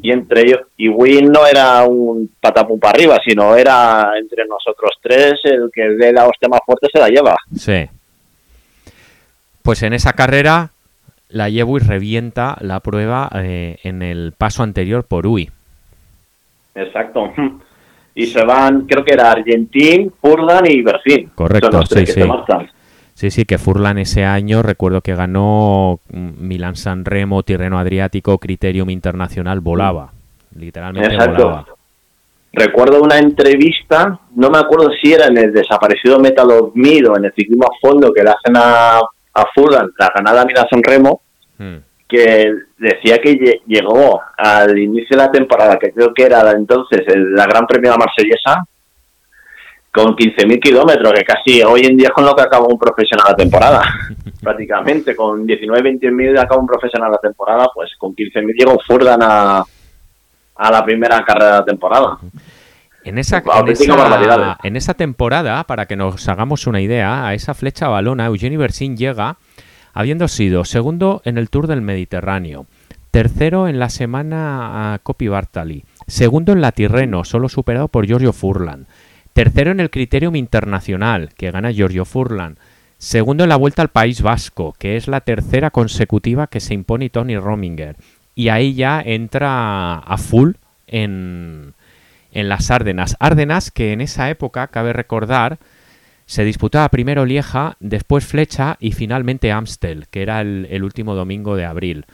y 0.00 0.12
entre 0.12 0.42
ellos, 0.42 0.60
y 0.76 0.88
Wii 0.88 1.22
no 1.22 1.46
era 1.46 1.84
un 1.84 2.30
patapum 2.40 2.78
para 2.78 2.92
arriba, 2.92 3.18
sino 3.24 3.56
era 3.56 4.12
entre 4.18 4.46
nosotros 4.46 4.92
tres 5.02 5.34
el 5.44 5.70
que 5.72 5.88
dé 5.90 6.12
la 6.12 6.26
hostia 6.26 6.48
más 6.48 6.60
fuerte 6.64 6.86
se 6.92 7.00
la 7.00 7.08
lleva. 7.08 7.36
Sí. 7.56 7.86
Pues 9.62 9.82
en 9.82 9.92
esa 9.92 10.12
carrera 10.12 10.70
la 11.28 11.48
Yewis 11.48 11.86
revienta 11.86 12.56
la 12.60 12.80
prueba 12.80 13.28
eh, 13.34 13.78
en 13.82 14.02
el 14.02 14.32
paso 14.36 14.62
anterior 14.62 15.04
por 15.04 15.26
Uy. 15.26 15.50
Exacto. 16.74 17.32
Y 18.14 18.26
se 18.26 18.44
van, 18.44 18.80
creo 18.80 19.04
que 19.04 19.12
era 19.12 19.30
Argentín, 19.30 20.12
Furlan 20.20 20.66
y 20.68 20.82
Berfín. 20.82 21.30
Correcto, 21.36 21.70
Son 21.70 21.80
los 21.80 21.88
tres 21.88 22.12
sí, 22.12 22.20
sí. 22.20 22.28
Sí, 23.18 23.32
sí, 23.32 23.44
que 23.44 23.58
Furlan 23.58 23.98
ese 23.98 24.24
año, 24.24 24.62
recuerdo 24.62 25.00
que 25.00 25.16
ganó 25.16 25.98
mm, 26.08 26.28
Milán 26.38 26.76
San 26.76 27.04
Remo, 27.04 27.42
Tirreno 27.42 27.76
Adriático, 27.80 28.38
Criterium 28.38 28.90
Internacional, 28.90 29.58
volaba. 29.58 30.12
Literalmente 30.54 31.14
Exacto. 31.14 31.42
volaba. 31.42 31.66
Recuerdo 32.52 33.02
una 33.02 33.18
entrevista, 33.18 34.20
no 34.36 34.50
me 34.50 34.58
acuerdo 34.58 34.90
si 35.02 35.12
era 35.12 35.26
en 35.26 35.36
el 35.36 35.52
desaparecido 35.52 36.20
Metal 36.20 36.48
of 36.48 36.70
Mid 36.76 37.08
o 37.10 37.16
en 37.16 37.24
el 37.24 37.32
ciclismo 37.32 37.64
a 37.66 37.76
fondo 37.80 38.12
que 38.12 38.22
le 38.22 38.30
hacen 38.30 38.56
a, 38.56 38.98
a 38.98 39.46
Furlan, 39.52 39.90
la 39.98 40.12
ganada 40.14 40.44
Milán 40.44 40.66
San 40.70 40.82
Remo, 40.82 41.20
Mm. 41.58 41.78
que 42.06 42.52
decía 42.78 43.18
que 43.18 43.32
lle- 43.36 43.60
llegó 43.66 44.20
al 44.36 44.78
inicio 44.78 45.16
de 45.16 45.24
la 45.24 45.32
temporada, 45.32 45.76
que 45.76 45.90
creo 45.90 46.14
que 46.14 46.22
era 46.22 46.48
entonces 46.52 47.00
la 47.34 47.46
Gran 47.46 47.66
Premio 47.66 47.90
de 47.90 47.96
la 47.98 48.04
Marsellesa, 48.06 48.64
con 49.92 50.14
15.000 50.14 50.60
kilómetros, 50.60 51.12
que 51.12 51.24
casi 51.24 51.62
hoy 51.62 51.86
en 51.86 51.96
día 51.96 52.08
es 52.08 52.14
con 52.14 52.24
lo 52.24 52.34
que 52.34 52.42
acaba 52.42 52.66
un 52.66 52.78
profesional 52.78 53.26
la 53.30 53.36
temporada, 53.36 53.82
prácticamente, 54.42 55.16
con 55.16 55.46
19, 55.46 55.98
20.000 55.98 56.38
acaba 56.38 56.60
un 56.60 56.66
profesional 56.66 57.10
la 57.10 57.18
temporada, 57.18 57.68
pues 57.74 57.90
con 57.98 58.14
15.000 58.14 58.54
llegó 58.56 58.78
Furlan 58.86 59.20
a, 59.22 59.64
a 60.56 60.70
la 60.70 60.84
primera 60.84 61.24
carrera 61.24 61.46
de 61.46 61.58
la 61.58 61.64
temporada. 61.64 62.18
En 63.04 63.16
esa, 63.16 63.38
en, 63.38 63.68
esa, 63.68 64.52
¿eh? 64.52 64.56
en 64.64 64.76
esa 64.76 64.94
temporada, 64.94 65.64
para 65.64 65.86
que 65.86 65.96
nos 65.96 66.28
hagamos 66.28 66.66
una 66.66 66.80
idea, 66.80 67.26
a 67.26 67.34
esa 67.34 67.54
flecha 67.54 67.88
balona, 67.88 68.26
Eugenio 68.26 68.58
Bersin 68.58 68.96
llega 68.96 69.36
habiendo 69.94 70.28
sido 70.28 70.64
segundo 70.64 71.22
en 71.24 71.38
el 71.38 71.48
Tour 71.48 71.68
del 71.68 71.80
Mediterráneo, 71.80 72.66
tercero 73.10 73.66
en 73.66 73.78
la 73.78 73.88
semana 73.88 74.92
a 74.92 74.98
Coppi 74.98 75.28
Bartali, 75.28 75.84
segundo 76.06 76.52
en 76.52 76.60
la 76.60 76.72
Tirreno, 76.72 77.24
solo 77.24 77.48
superado 77.48 77.88
por 77.88 78.06
Giorgio 78.06 78.32
Furlan, 78.32 78.86
tercero 79.38 79.70
en 79.70 79.78
el 79.78 79.90
Criterium 79.90 80.34
Internacional, 80.34 81.30
que 81.36 81.52
gana 81.52 81.70
Giorgio 81.70 82.04
Furlan, 82.04 82.58
segundo 82.98 83.44
en 83.44 83.50
la 83.50 83.54
Vuelta 83.54 83.82
al 83.82 83.88
País 83.88 84.20
Vasco, 84.20 84.74
que 84.76 84.96
es 84.96 85.06
la 85.06 85.20
tercera 85.20 85.70
consecutiva 85.70 86.48
que 86.48 86.58
se 86.58 86.74
impone 86.74 87.08
Tony 87.08 87.38
Rominger, 87.38 87.94
y 88.34 88.48
ahí 88.48 88.74
ya 88.74 89.00
entra 89.00 89.98
a 89.98 90.18
full 90.18 90.54
en, 90.88 91.74
las 92.32 92.72
Árdenas. 92.72 93.16
Árdenas 93.20 93.70
que 93.70 93.92
en 93.92 94.00
esa 94.00 94.28
época, 94.28 94.66
cabe 94.66 94.92
recordar, 94.92 95.60
se 96.26 96.42
disputaba 96.42 96.88
primero 96.88 97.24
Lieja, 97.24 97.76
después 97.78 98.26
Flecha 98.26 98.76
y 98.80 98.90
finalmente 98.90 99.52
Amstel, 99.52 100.08
que 100.08 100.22
era 100.22 100.40
el 100.40 100.82
último 100.82 101.14
domingo 101.14 101.54
de 101.54 101.64
abril. 101.64 102.06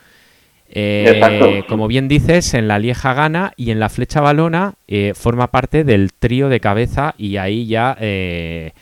Eh, 0.76 1.62
como 1.68 1.86
bien 1.86 2.08
dices, 2.08 2.52
en 2.54 2.66
la 2.66 2.78
Lieja 2.80 3.14
gana 3.14 3.52
y 3.56 3.70
en 3.70 3.78
la 3.78 3.88
Flecha 3.88 4.20
Balona 4.20 4.74
eh, 4.88 5.12
forma 5.14 5.46
parte 5.46 5.84
del 5.84 6.12
trío 6.12 6.48
de 6.48 6.58
cabeza 6.58 7.14
y 7.16 7.36
ahí 7.36 7.66
ya 7.66 7.96
eh, 8.00 8.72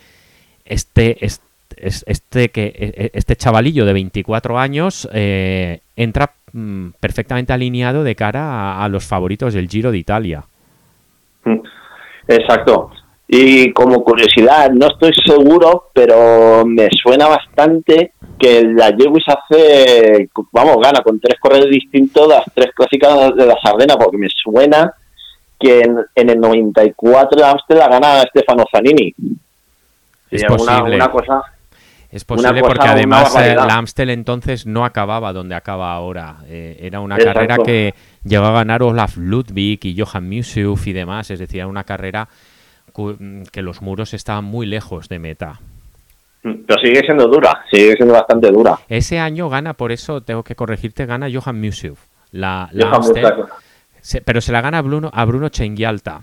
este, 0.64 1.18
este, 1.25 1.42
este, 1.76 2.49
que, 2.49 2.64
e- 2.75 3.11
este 3.12 3.37
chavalillo 3.37 3.84
de 3.84 3.92
24 3.92 4.58
años 4.58 5.06
entra 5.12 6.32
mm, 6.52 6.88
perfectamente 6.99 7.52
alineado 7.52 8.04
de 8.04 8.14
cara 8.14 8.42
a, 8.42 8.84
a 8.84 8.88
los 8.88 9.04
favoritos 9.04 9.52
del 9.52 9.68
Giro 9.68 9.92
de 9.92 9.99
Italia. 9.99 10.44
Exacto. 12.28 12.90
Y 13.35 13.73
como 13.73 14.05
curiosidad, 14.05 14.71
no 14.73 14.89
estoy 14.89 15.11
seguro, 15.25 15.89
pero 15.95 16.67
me 16.67 16.91
suena 17.03 17.29
bastante 17.29 18.12
que 18.39 18.62
la 18.62 18.91
Lewis 18.91 19.25
hace, 19.27 20.29
vamos, 20.53 20.77
gana 20.83 21.01
con 21.01 21.19
tres 21.19 21.41
corredores 21.41 21.71
distintos 21.71 22.29
las 22.29 22.45
tres 22.53 22.73
clásicas 22.75 23.35
de 23.35 23.47
la 23.47 23.57
Sardena, 23.65 23.97
porque 23.97 24.19
me 24.19 24.29
suena 24.29 24.93
que 25.59 25.81
en, 25.81 25.97
en 26.15 26.29
el 26.29 26.41
94 26.41 27.41
de 27.41 27.49
Amstel 27.49 27.79
la 27.79 27.89
gana 27.89 28.21
Stefano 28.21 28.65
Zanini. 28.71 29.15
Es 30.31 30.45
posible. 30.45 30.97
una 30.97 31.11
cosa, 31.11 31.43
Es 32.11 32.27
posible 32.27 32.61
cosa, 32.61 32.75
porque 32.75 32.89
además 32.89 33.35
eh, 33.37 33.55
la 33.55 33.77
Amstel 33.77 34.11
entonces 34.11 34.67
no 34.67 34.85
acababa 34.85 35.33
donde 35.33 35.55
acaba 35.55 35.95
ahora. 35.95 36.37
Eh, 36.49 36.81
era 36.83 37.01
una 37.01 37.17
Exacto. 37.17 37.33
carrera 37.33 37.57
que 37.65 37.95
llegó 38.25 38.45
a 38.45 38.53
ganar 38.53 38.83
Olaf 38.83 39.17
Ludwig 39.17 39.81
y 39.85 39.99
Johan 39.99 40.29
Museuf 40.29 40.87
y 40.87 40.93
demás. 40.93 41.31
Es 41.31 41.39
decir, 41.39 41.61
era 41.61 41.67
una 41.67 41.85
carrera 41.85 42.29
que 43.53 43.62
los 43.62 43.83
muros 43.83 44.15
estaban 44.15 44.45
muy 44.45 44.67
lejos 44.67 45.09
de 45.09 45.19
meta. 45.19 45.61
pero 46.43 46.81
sigue 46.83 47.01
siendo 47.01 47.29
dura, 47.29 47.65
sigue 47.71 47.95
siendo 47.95 48.15
bastante 48.15 48.51
dura. 48.51 48.79
Ese 48.89 49.19
año 49.19 49.49
gana, 49.49 49.75
por 49.75 49.93
eso 49.93 50.21
tengo 50.23 50.43
que 50.43 50.55
corregirte, 50.55 51.07
gana 51.07 51.29
Johan. 51.33 51.61
La, 52.33 52.69
la 52.73 52.87
Johan 52.89 53.03
se- 54.01 54.21
pero 54.21 54.41
se 54.41 54.51
la 54.51 54.61
gana 54.61 54.79
a 54.79 54.83
Bruno, 54.83 55.11
a 55.12 55.25
Bruno 55.25 55.49
Chengialta. 55.49 56.23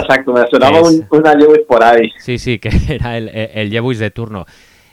Exacto, 0.00 0.32
me 0.32 0.46
sonaba 0.48 0.78
es- 0.80 0.88
un- 0.88 1.06
una 1.10 1.34
Lewis 1.34 1.60
por 1.66 1.82
ahí. 1.82 2.10
Sí, 2.18 2.38
sí, 2.38 2.58
que 2.58 2.70
era 2.88 3.16
el, 3.16 3.28
el, 3.28 3.70
de 3.98 4.10
turno. 4.10 4.44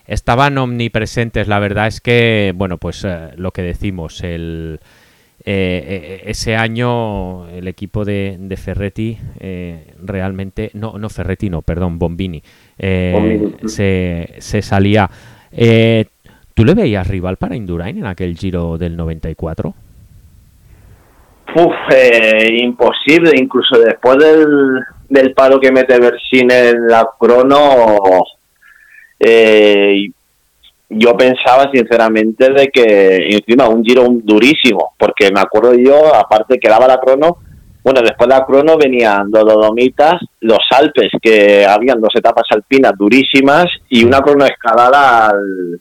Estaban 0.06 0.58
omnipresentes, 0.58 1.48
la 1.48 1.60
verdad 1.60 1.88
es 1.88 2.02
que, 2.02 2.52
bueno, 2.56 2.78
pues 2.78 3.04
eh, 3.06 3.30
lo 3.38 3.52
que 3.52 3.62
decimos, 3.64 4.22
el, 4.22 4.80
eh, 5.46 5.84
eh, 5.86 6.22
ese 6.26 6.56
año 6.56 7.48
el 7.50 7.68
equipo 7.68 8.06
de, 8.06 8.38
de 8.40 8.58
Ferretti 8.58 9.18
eh, 9.40 9.94
realmente, 10.02 10.72
no, 10.74 10.98
no 10.98 11.10
Ferretti, 11.10 11.50
no, 11.50 11.62
perdón, 11.62 12.00
Bombini, 12.00 12.42
eh, 12.78 13.12
Bombini. 13.14 13.68
Se, 13.68 14.36
se 14.40 14.62
salía. 14.62 15.10
Eh, 15.52 16.06
¿Tú 16.54 16.64
le 16.64 16.74
veías 16.74 17.08
rival 17.08 17.38
para 17.38 17.56
Indurain 17.56 17.98
en 17.98 18.06
aquel 18.06 18.38
giro 18.38 18.78
del 18.78 18.96
94? 18.96 19.74
Uf, 21.56 21.74
eh, 21.94 22.58
imposible, 22.62 23.32
incluso 23.36 23.78
después 23.80 24.18
del, 24.18 24.80
del 25.10 25.34
paro 25.34 25.60
que 25.60 25.72
mete 25.72 26.00
Bersin 26.00 26.52
en 26.52 26.88
la 26.88 27.08
crono, 27.20 27.98
eh, 29.20 30.08
yo 30.96 31.16
pensaba 31.18 31.70
sinceramente 31.74 32.52
de 32.52 32.68
que 32.68 33.28
encima 33.30 33.68
un 33.68 33.84
giro 33.84 34.08
durísimo, 34.10 34.94
porque 34.98 35.32
me 35.32 35.40
acuerdo 35.40 35.74
yo, 35.76 36.14
aparte 36.16 36.60
que 36.60 36.70
daba 36.70 36.88
la 36.88 37.00
crono, 37.00 37.38
bueno, 37.84 38.02
después 38.02 38.30
de 38.30 38.36
la 38.36 38.46
crono 38.46 38.78
venían 38.78 39.30
los 39.32 39.44
Dolomitas, 39.44 40.22
los 40.42 40.60
Alpes, 40.72 41.10
que 41.22 41.66
habían 41.66 42.00
dos 42.00 42.16
etapas 42.16 42.46
alpinas 42.52 42.94
durísimas 42.98 43.66
y 43.90 44.04
una 44.06 44.22
crono 44.22 44.46
escalada 44.46 45.28
al, 45.30 45.80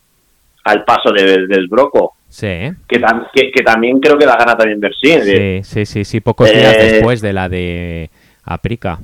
al 0.64 0.85
paso 0.85 1.12
de- 1.12 1.47
del 1.47 1.69
Broco, 1.69 2.14
Sí, 2.28 2.47
¿eh? 2.47 2.75
que, 2.88 3.00
tam- 3.00 3.28
que, 3.33 3.50
que 3.52 3.62
también 3.62 4.00
creo 4.00 4.16
que 4.19 4.26
la 4.26 4.37
gana 4.37 4.57
también 4.57 4.81
Bersin. 4.81 5.23
sí, 5.23 5.61
sí, 5.62 5.87
sí, 5.87 6.04
sí, 6.04 6.21
pocos 6.21 6.50
días 6.50 6.75
Eh, 6.76 6.92
después 6.95 7.21
de 7.21 7.33
la 7.33 7.49
de 7.49 8.11
Aprica. 8.45 8.99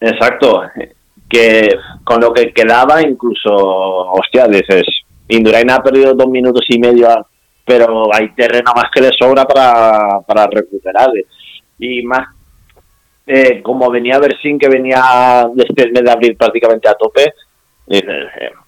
Exacto, 0.00 0.62
que 1.28 1.68
con 2.04 2.20
lo 2.20 2.32
que 2.32 2.52
quedaba 2.52 3.00
incluso, 3.02 3.50
hostia, 3.50 4.46
dices, 4.46 4.82
Indurain 5.28 5.70
ha 5.70 5.82
perdido 5.82 6.14
dos 6.14 6.28
minutos 6.28 6.64
y 6.68 6.78
medio, 6.78 7.08
pero 7.64 8.14
hay 8.14 8.30
terreno 8.34 8.72
más 8.74 8.90
que 8.92 9.00
le 9.00 9.10
sobra 9.18 9.44
para, 9.44 10.20
para 10.26 10.46
recuperar. 10.46 11.10
y 11.78 12.02
más 12.02 12.28
eh, 13.26 13.62
como 13.62 13.90
venía 13.90 14.18
Bersin, 14.18 14.58
que 14.58 14.68
venía 14.68 15.48
desde 15.54 15.84
el 15.84 15.92
mes 15.92 16.04
de 16.04 16.10
abril 16.10 16.36
prácticamente 16.36 16.88
a 16.88 16.94
tope, 16.94 17.32
eh, 17.88 18.02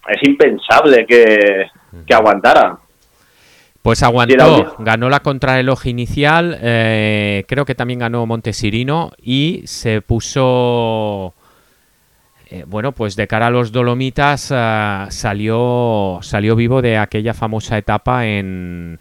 es 0.07 0.27
impensable 0.27 1.05
que, 1.05 1.67
que 2.05 2.13
aguantara. 2.13 2.77
Pues 3.83 4.03
aguantó, 4.03 4.75
ganó 4.79 5.09
la 5.09 5.21
contrarreloj 5.21 5.85
inicial, 5.85 6.57
eh, 6.61 7.45
creo 7.47 7.65
que 7.65 7.75
también 7.75 7.99
ganó 7.99 8.25
Montesirino 8.25 9.11
y 9.21 9.61
se 9.65 10.01
puso, 10.01 11.33
eh, 12.49 12.63
bueno, 12.67 12.91
pues 12.91 13.15
de 13.15 13.27
cara 13.27 13.47
a 13.47 13.49
los 13.49 13.71
Dolomitas 13.71 14.51
eh, 14.51 15.05
salió, 15.09 16.19
salió 16.21 16.55
vivo 16.55 16.81
de 16.81 16.97
aquella 16.97 17.33
famosa 17.33 17.77
etapa 17.77 18.25
en... 18.25 18.99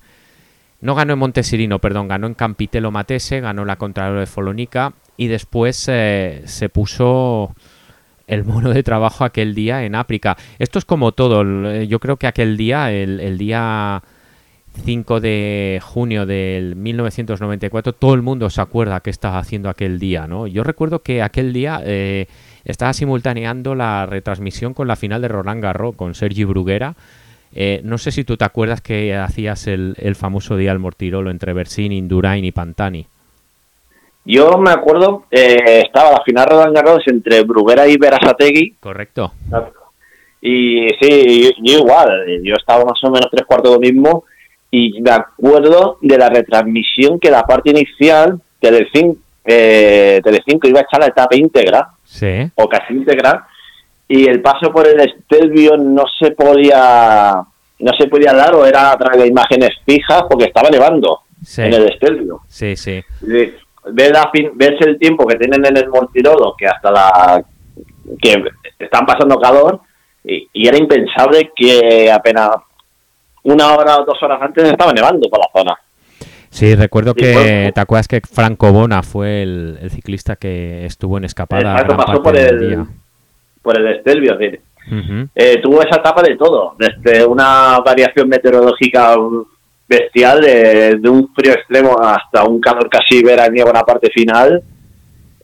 No 0.80 0.94
ganó 0.94 1.14
en 1.14 1.18
Montesirino, 1.18 1.78
perdón, 1.78 2.08
ganó 2.08 2.26
en 2.26 2.34
Campitello 2.34 2.90
Matese, 2.90 3.40
ganó 3.40 3.64
la 3.64 3.76
contrarreloj 3.76 4.20
de 4.20 4.26
Folonica 4.26 4.92
y 5.16 5.26
después 5.28 5.76
se 5.76 6.70
puso 6.72 7.54
el 8.26 8.44
mono 8.44 8.72
de 8.72 8.82
trabajo 8.82 9.24
aquel 9.24 9.54
día 9.54 9.84
en 9.84 9.94
África. 9.94 10.36
Esto 10.58 10.78
es 10.78 10.84
como 10.84 11.12
todo, 11.12 11.42
yo 11.82 12.00
creo 12.00 12.16
que 12.16 12.26
aquel 12.26 12.56
día, 12.56 12.92
el, 12.92 13.38
día 13.38 14.02
5 14.84 15.20
de 15.20 15.80
junio 15.82 16.26
del 16.26 16.76
1994, 16.76 17.92
todo 17.92 18.14
el 18.14 18.22
mundo 18.22 18.50
se 18.50 18.60
acuerda 18.60 19.00
qué 19.00 19.10
estaba 19.10 19.38
haciendo 19.38 19.68
aquel 19.68 19.98
día, 19.98 20.26
¿no? 20.26 20.46
Yo 20.46 20.64
recuerdo 20.64 21.02
que 21.02 21.22
aquel 21.22 21.52
día 21.52 21.80
eh, 21.84 22.26
estaba 22.66 22.92
simultaneando 22.92 23.74
la 23.74 24.06
retransmisión 24.06 24.74
con 24.74 24.88
la 24.88 24.96
final 24.96 25.22
de 25.22 25.28
Roland 25.28 25.62
Garros 25.62 25.96
con 25.96 26.14
Sergi 26.14 26.44
Bruguera. 26.44 26.94
Eh, 27.54 27.80
no 27.84 27.96
sé 27.96 28.10
si 28.10 28.24
tú 28.24 28.36
te 28.36 28.44
acuerdas 28.44 28.82
que 28.82 29.14
hacías 29.14 29.66
el, 29.66 30.14
famoso 30.14 30.56
día 30.56 30.72
al 30.72 30.78
Mortirolo 30.78 31.30
entre 31.30 31.52
Bersin, 31.52 31.92
Indurain 31.92 32.44
y 32.44 32.52
Pantani. 32.52 33.06
Yo 34.24 34.58
me 34.58 34.70
acuerdo, 34.70 35.24
eh, 35.30 35.84
estaba 35.86 36.10
la 36.10 36.22
final 36.24 36.44
de 36.44 36.50
Roland 36.50 36.74
Garros 36.74 37.02
entre 37.06 37.42
Bruguera 37.44 37.86
y 37.86 37.96
Berasategui. 37.96 38.74
Correcto. 38.80 39.32
Y 40.42 40.88
sí, 41.00 41.52
yo, 41.62 41.78
igual, 41.78 42.08
yo 42.42 42.54
estaba 42.56 42.84
más 42.84 43.02
o 43.04 43.10
menos 43.10 43.28
tres 43.30 43.46
cuartos 43.46 43.72
lo 43.72 43.80
mismo 43.80 44.24
y 44.70 45.00
me 45.00 45.12
acuerdo 45.12 45.98
de 46.02 46.18
la 46.18 46.28
retransmisión 46.28 47.18
que 47.18 47.30
la 47.30 47.44
parte 47.44 47.70
inicial, 47.70 48.40
Telecinco, 48.60 49.18
eh, 49.44 50.20
Telecinco 50.22 50.68
iba 50.68 50.80
a 50.80 50.82
echar 50.82 51.00
la 51.00 51.06
etapa 51.06 51.36
íntegra, 51.36 51.88
sí. 52.16 52.50
o 52.54 52.68
casi 52.68 52.94
íntegra, 52.94 53.46
y 54.08 54.28
el 54.28 54.40
paso 54.40 54.70
por 54.72 54.86
el 54.86 55.00
Estelvio 55.00 55.76
no 55.76 56.04
se 56.18 56.30
podía 56.32 57.42
no 57.78 57.92
se 57.98 58.06
podía 58.08 58.32
dar 58.32 58.54
o 58.54 58.64
era 58.64 58.92
a 58.92 58.96
través 58.96 59.22
de 59.22 59.28
imágenes 59.28 59.70
fijas 59.84 60.22
porque 60.30 60.46
estaba 60.46 60.70
nevando 60.70 61.20
en 61.58 61.74
el 61.74 61.90
Estelvio. 61.90 62.40
Sí, 62.48 62.74
sí. 62.74 63.02
Ves, 63.20 63.52
la 63.84 64.30
ves 64.54 64.80
el 64.80 64.98
tiempo 64.98 65.26
que 65.26 65.36
tienen 65.36 65.64
en 65.66 65.76
el 65.76 65.88
Montirodo, 65.88 66.54
que 66.56 66.66
hasta 66.66 66.90
la 66.90 67.44
que 68.20 68.44
están 68.78 69.04
pasando 69.04 69.38
calor, 69.38 69.80
y, 70.24 70.48
y 70.52 70.68
era 70.68 70.78
impensable 70.78 71.52
que 71.54 72.10
apenas 72.10 72.50
una 73.42 73.74
hora 73.74 73.98
o 73.98 74.04
dos 74.04 74.20
horas 74.22 74.40
antes 74.42 74.64
estaba 74.64 74.92
nevando 74.92 75.28
por 75.28 75.38
la 75.38 75.48
zona. 75.52 75.78
Sí, 76.56 76.74
recuerdo 76.74 77.12
que, 77.12 77.70
¿te 77.74 77.80
acuerdas 77.82 78.08
que 78.08 78.22
Franco 78.22 78.72
Bona 78.72 79.02
fue 79.02 79.42
el, 79.42 79.78
ciclista 79.90 80.36
que 80.36 80.86
estuvo 80.86 81.18
en 81.18 81.24
escapada? 81.24 81.86
pasó 81.86 82.22
por 82.22 82.34
el, 82.34 82.82
por 83.60 83.78
el 83.78 83.86
Estelvio, 83.94 84.38
eh, 84.40 85.60
tuvo 85.62 85.82
esa 85.82 85.96
etapa 86.00 86.22
de 86.22 86.34
todo, 86.36 86.74
desde 86.78 87.26
una 87.26 87.78
variación 87.84 88.30
meteorológica 88.30 89.16
bestial, 89.86 90.40
de, 90.40 90.98
un 91.10 91.28
frío 91.34 91.52
extremo 91.52 92.00
hasta 92.00 92.44
un 92.44 92.58
calor 92.58 92.88
casi 92.88 93.22
veraniego 93.22 93.68
en 93.68 93.74
la 93.74 93.84
parte 93.84 94.08
final, 94.10 94.62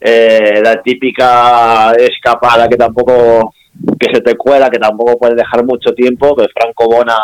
eh, 0.01 0.61
la 0.63 0.81
típica 0.81 1.91
escapada 1.91 2.67
que 2.67 2.75
tampoco, 2.75 3.53
que 3.99 4.11
se 4.11 4.21
te 4.21 4.35
cuela, 4.35 4.67
que 4.71 4.79
tampoco 4.79 5.19
puedes 5.19 5.35
dejar 5.35 5.63
mucho 5.63 5.93
tiempo, 5.93 6.35
que 6.35 6.47
Franco 6.51 6.87
Bona 6.87 7.19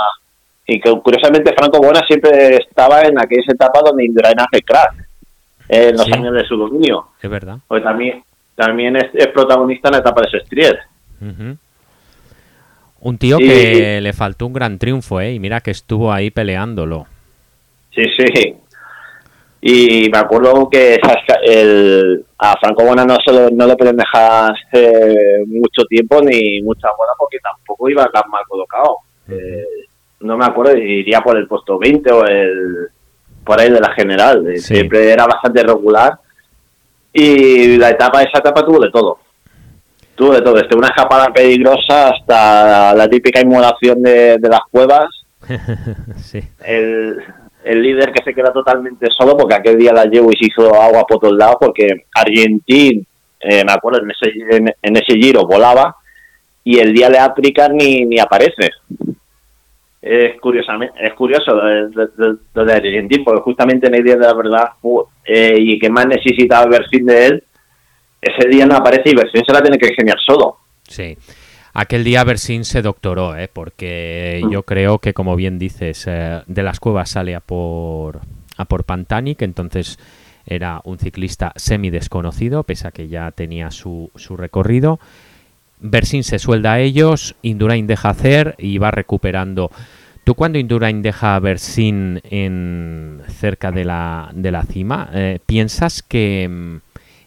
y 0.69 0.79
que 0.79 0.91
curiosamente 1.01 1.53
Franco 1.57 1.79
Bona 1.79 2.01
siempre 2.07 2.57
estaba 2.57 3.01
en 3.01 3.19
aquella 3.19 3.51
etapa 3.51 3.79
donde 3.83 4.05
Indurain 4.05 4.39
hace 4.39 4.61
crack 4.61 4.93
en 5.67 5.97
los 5.97 6.11
años 6.11 6.33
de 6.33 6.45
su 6.45 6.55
dominio. 6.55 7.07
Es 7.21 7.29
verdad. 7.29 7.57
Porque 7.67 7.83
también, 7.83 8.23
también 8.55 8.95
es, 8.95 9.27
protagonista 9.33 9.89
en 9.89 9.93
la 9.93 9.99
etapa 9.99 10.21
de 10.21 10.29
Sestrier. 10.29 10.79
Un 13.01 13.17
tío 13.17 13.39
que 13.39 13.99
le 13.99 14.13
faltó 14.13 14.45
un 14.45 14.53
gran 14.53 14.77
triunfo, 14.77 15.19
¿eh? 15.21 15.33
Y 15.33 15.39
mira 15.39 15.59
que 15.61 15.71
estuvo 15.71 16.13
ahí 16.13 16.29
peleándolo. 16.29 17.07
Sí, 17.95 18.03
sí. 18.17 18.55
Y 19.61 20.09
me 20.09 20.19
acuerdo 20.19 20.69
que 20.69 20.99
el, 21.45 22.25
a 22.37 22.55
Franco 22.59 22.85
Bona 22.85 23.05
no, 23.05 23.17
se 23.25 23.51
no 23.51 23.65
le 23.65 23.75
pueden 23.75 23.97
dejar 23.97 24.53
eh, 24.71 25.43
mucho 25.47 25.83
tiempo 25.89 26.21
ni 26.21 26.61
mucha 26.61 26.87
bola 26.95 27.11
porque 27.17 27.39
tampoco 27.39 27.89
iba 27.89 28.05
tan 28.05 28.29
mal 28.29 28.43
colocado 28.47 28.97
no 30.21 30.37
me 30.37 30.45
acuerdo, 30.45 30.77
iría 30.77 31.21
por 31.21 31.37
el 31.37 31.47
puesto 31.47 31.77
20 31.77 32.11
o 32.11 32.25
el 32.25 32.89
por 33.43 33.59
ahí 33.59 33.71
de 33.71 33.79
la 33.79 33.91
general. 33.93 34.45
Siempre 34.57 35.11
era 35.11 35.25
bastante 35.25 35.63
regular. 35.63 36.19
Y 37.11 37.77
la 37.77 37.89
etapa, 37.89 38.21
esa 38.21 38.39
etapa 38.39 38.63
tuvo 38.63 38.79
de 38.79 38.91
todo. 38.91 39.17
Tuvo 40.15 40.33
de 40.33 40.41
todo, 40.41 40.55
desde 40.55 40.77
una 40.77 40.89
escapada 40.89 41.33
peligrosa 41.33 42.09
hasta 42.09 42.93
la 42.93 43.07
típica 43.07 43.41
inmolación 43.41 44.03
de, 44.03 44.37
las 44.41 44.61
cuevas. 44.69 45.07
el, 46.63 47.23
el, 47.63 47.81
líder 47.81 48.11
que 48.11 48.23
se 48.23 48.35
queda 48.35 48.51
totalmente 48.51 49.07
solo, 49.17 49.35
porque 49.35 49.55
aquel 49.55 49.79
día 49.79 49.93
la 49.93 50.05
llevo 50.05 50.29
y 50.31 50.37
se 50.37 50.51
hizo 50.51 50.75
agua 50.75 51.05
por 51.07 51.19
todos 51.19 51.35
lados, 51.35 51.55
porque 51.59 51.87
Argentín, 52.13 53.07
eh, 53.39 53.63
me 53.65 53.71
acuerdo, 53.71 54.03
en 54.03 54.11
ese, 54.11 54.73
en, 54.83 54.97
ese 54.97 55.15
giro 55.15 55.47
volaba 55.47 55.95
y 56.63 56.77
el 56.77 56.93
día 56.93 57.09
de 57.09 57.17
África 57.17 57.69
ni, 57.69 58.05
ni 58.05 58.19
aparece 58.19 58.69
es 60.01 60.39
curiosamente 60.39 60.93
es 61.01 61.13
curioso 61.13 61.51
lo 61.53 62.65
de, 62.65 62.73
Argentina 62.73 63.23
porque 63.25 63.41
justamente 63.41 63.87
en 63.87 63.95
el 63.95 64.03
día 64.03 64.15
de 64.15 64.25
la 64.25 64.33
verdad 64.33 64.69
eh, 65.25 65.55
y 65.57 65.77
que 65.77 65.89
más 65.89 66.07
necesitaba 66.07 66.67
Bersin 66.67 67.05
de 67.05 67.25
él 67.25 67.43
ese 68.21 68.47
día 68.49 68.65
no 68.65 68.75
aparece 68.75 69.09
y 69.09 69.15
Bersin 69.15 69.43
se 69.45 69.53
la 69.53 69.61
tiene 69.61 69.77
que 69.77 69.89
ingeniar 69.89 70.17
solo 70.25 70.57
sí 70.87 71.17
aquel 71.73 72.05
día 72.05 72.23
Bersin 72.23 72.63
se 72.63 72.81
doctoró 72.81 73.35
¿eh? 73.35 73.49
porque 73.51 74.41
mm. 74.43 74.49
yo 74.51 74.63
creo 74.63 74.99
que 74.99 75.13
como 75.13 75.35
bien 75.35 75.59
dices 75.59 76.05
eh, 76.07 76.43
de 76.47 76.63
las 76.63 76.79
cuevas 76.79 77.09
sale 77.09 77.35
a 77.35 77.41
por 77.41 78.21
a 78.55 78.65
por 78.65 78.85
Pantani 78.85 79.35
que 79.35 79.45
entonces 79.45 79.99
era 80.45 80.79
un 80.85 80.97
ciclista 80.97 81.51
semi 81.57 81.89
desconocido 81.89 82.63
pese 82.63 82.87
a 82.87 82.91
que 82.91 83.09
ya 83.09 83.31
tenía 83.31 83.69
su, 83.69 84.11
su 84.15 84.37
recorrido 84.37 84.99
Bersin 85.79 86.23
se 86.23 86.39
suelda 86.39 86.73
a 86.73 86.79
ellos, 86.79 87.35
Indurain 87.41 87.87
deja 87.87 88.09
hacer 88.09 88.55
y 88.57 88.77
va 88.77 88.91
recuperando. 88.91 89.71
¿Tú 90.23 90.35
cuando 90.35 90.59
Indurain 90.59 91.01
deja 91.01 91.35
a 91.35 91.39
Bersin 91.39 92.21
en, 92.29 93.21
cerca 93.27 93.71
de 93.71 93.85
la, 93.85 94.29
de 94.33 94.51
la 94.51 94.63
cima, 94.63 95.09
eh, 95.13 95.39
piensas 95.45 96.03
que 96.03 96.47
mm, 96.47 96.77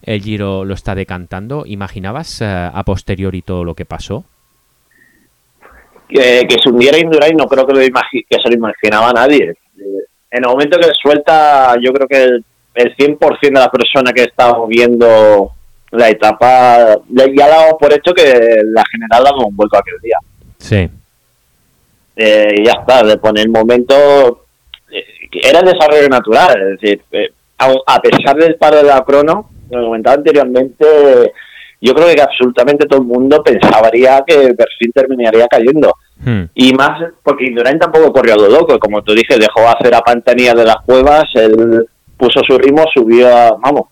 el 0.04 0.22
Giro 0.22 0.64
lo 0.64 0.74
está 0.74 0.94
decantando? 0.94 1.64
¿Imaginabas 1.66 2.42
eh, 2.42 2.44
a 2.46 2.82
posteriori 2.84 3.42
todo 3.42 3.64
lo 3.64 3.74
que 3.74 3.86
pasó? 3.86 4.24
Que, 6.08 6.46
se 6.62 6.68
hundiera 6.68 6.98
Indurain 6.98 7.36
no 7.36 7.46
creo 7.46 7.66
que, 7.66 7.72
lo 7.72 7.80
que 7.80 8.36
se 8.42 8.48
lo 8.48 8.54
imaginaba 8.54 9.12
nadie. 9.12 9.54
En 10.30 10.44
el 10.44 10.48
momento 10.50 10.78
que 10.78 10.88
suelta, 11.02 11.74
yo 11.82 11.90
creo 11.92 12.06
que 12.06 12.22
el, 12.22 12.44
el 12.74 12.96
100% 12.96 13.40
de 13.40 13.50
las 13.50 13.68
personas 13.70 14.12
que 14.12 14.24
estamos 14.24 14.68
viendo 14.68 15.52
la 15.92 16.08
etapa, 16.08 16.96
ya 17.08 17.48
dado 17.48 17.78
por 17.78 17.92
hecho 17.92 18.12
que 18.14 18.22
la 18.64 18.82
general 18.90 19.24
daba 19.24 19.46
un 19.46 19.54
vuelco 19.54 19.76
aquel 19.76 19.98
día. 20.02 20.16
Sí. 20.58 20.88
Eh, 22.16 22.54
y 22.58 22.64
ya 22.64 22.72
está, 22.72 23.02
de 23.02 23.18
poner 23.18 23.44
el 23.44 23.50
momento, 23.50 24.46
eh, 24.90 25.04
era 25.42 25.60
el 25.60 25.66
desarrollo 25.66 26.08
natural, 26.08 26.62
es 26.62 26.80
decir, 26.80 27.02
eh, 27.12 27.30
a, 27.58 28.00
pesar 28.00 28.36
del 28.36 28.56
paro 28.56 28.78
de 28.78 28.84
la 28.84 29.04
crono, 29.04 29.50
como 29.68 29.86
comentaba 29.86 30.16
anteriormente, 30.16 31.32
yo 31.80 31.94
creo 31.94 32.14
que 32.14 32.22
absolutamente 32.22 32.86
todo 32.86 33.00
el 33.00 33.06
mundo 33.06 33.42
pensaría 33.42 34.22
que 34.26 34.54
Perfil 34.54 34.92
terminaría 34.94 35.46
cayendo. 35.46 35.94
Hmm. 36.24 36.44
Y 36.54 36.72
más 36.72 37.02
porque 37.22 37.46
Indurain 37.46 37.78
tampoco 37.78 38.12
corrió 38.12 38.34
a 38.34 38.36
lo 38.36 38.48
loco, 38.48 38.78
como 38.78 39.02
tú 39.02 39.14
dices, 39.14 39.38
dejó 39.38 39.68
hacer 39.68 39.94
a 39.94 40.00
Pantanía 40.00 40.54
de 40.54 40.64
las 40.64 40.76
cuevas, 40.86 41.24
él 41.34 41.86
puso 42.16 42.40
su 42.46 42.56
ritmo, 42.56 42.84
subió 42.94 43.28
a, 43.28 43.56
vamos, 43.60 43.88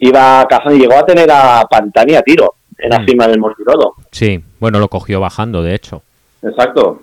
iba 0.00 0.46
cazando 0.48 0.74
y 0.74 0.80
llegó 0.80 0.98
a 0.98 1.06
tener 1.06 1.30
a 1.30 1.62
Pantani 1.70 2.14
a 2.14 2.22
tiro 2.22 2.54
en 2.78 2.90
la 2.90 3.00
mm. 3.00 3.06
cima 3.06 3.28
del 3.28 3.38
Mortirodo. 3.38 3.94
Sí, 4.10 4.42
bueno, 4.58 4.78
lo 4.78 4.88
cogió 4.88 5.20
bajando, 5.20 5.62
de 5.62 5.74
hecho. 5.74 6.02
Exacto. 6.42 7.02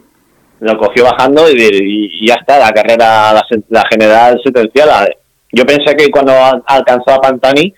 Lo 0.59 0.77
cogió 0.77 1.03
bajando 1.03 1.49
y, 1.49 2.27
ya 2.27 2.35
está, 2.35 2.57
la 2.59 2.71
carrera, 2.71 3.33
la, 3.69 3.83
general 3.89 4.41
sentenciada. 4.43 5.07
Yo 5.51 5.65
pensé 5.65 5.95
que 5.95 6.09
cuando 6.09 6.33
alcanzó 6.65 7.11
a 7.11 7.21
Pantani, 7.21 7.73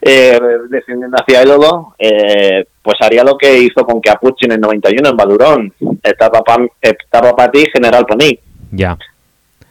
eh, 0.00 0.38
descendiendo 0.70 1.16
hacia 1.20 1.42
el 1.42 1.48
lodo, 1.48 1.94
eh, 1.98 2.64
pues 2.80 2.96
haría 3.00 3.24
lo 3.24 3.36
que 3.36 3.58
hizo 3.58 3.84
con 3.84 4.00
Capucci 4.00 4.46
en 4.46 4.52
el 4.52 4.60
91 4.60 5.08
en 5.08 5.16
Badurón. 5.16 5.72
Etapa 6.02 6.42
para 6.42 7.50
ti, 7.50 7.66
general 7.72 8.06
para 8.06 8.24
mí. 8.24 8.38
Ya. 8.70 8.96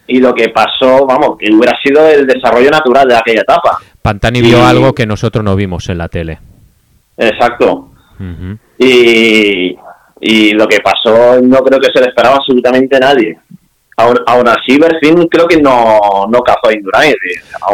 y 0.08 0.20
lo 0.20 0.34
que 0.34 0.50
pasó, 0.50 1.06
vamos, 1.06 1.38
que 1.38 1.54
hubiera 1.54 1.78
sido 1.84 2.08
el 2.08 2.26
desarrollo 2.26 2.72
natural 2.72 3.08
de 3.08 3.16
aquella 3.16 3.42
etapa. 3.42 3.78
Pantani 4.08 4.42
vio 4.42 4.66
algo 4.66 4.94
que 4.94 5.06
nosotros 5.06 5.44
no 5.44 5.54
vimos 5.58 5.90
en 5.90 5.98
la 5.98 6.08
tele. 6.08 6.40
Exacto. 7.18 7.92
y, 8.80 9.76
y 10.22 10.52
lo 10.54 10.66
que 10.66 10.80
pasó 10.80 11.42
no 11.42 11.58
creo 11.58 11.78
que 11.78 11.92
se 11.94 12.00
le 12.00 12.08
esperaba 12.08 12.38
absolutamente 12.38 12.98
nadie. 13.02 13.38
Aún, 13.98 14.48
así, 14.48 14.78
Berfin 14.80 15.28
creo 15.28 15.48
que 15.48 15.60
no, 15.60 16.28
no 16.30 16.40
cazó 16.42 16.70
a 16.70 16.74
Indurain. 16.74 17.16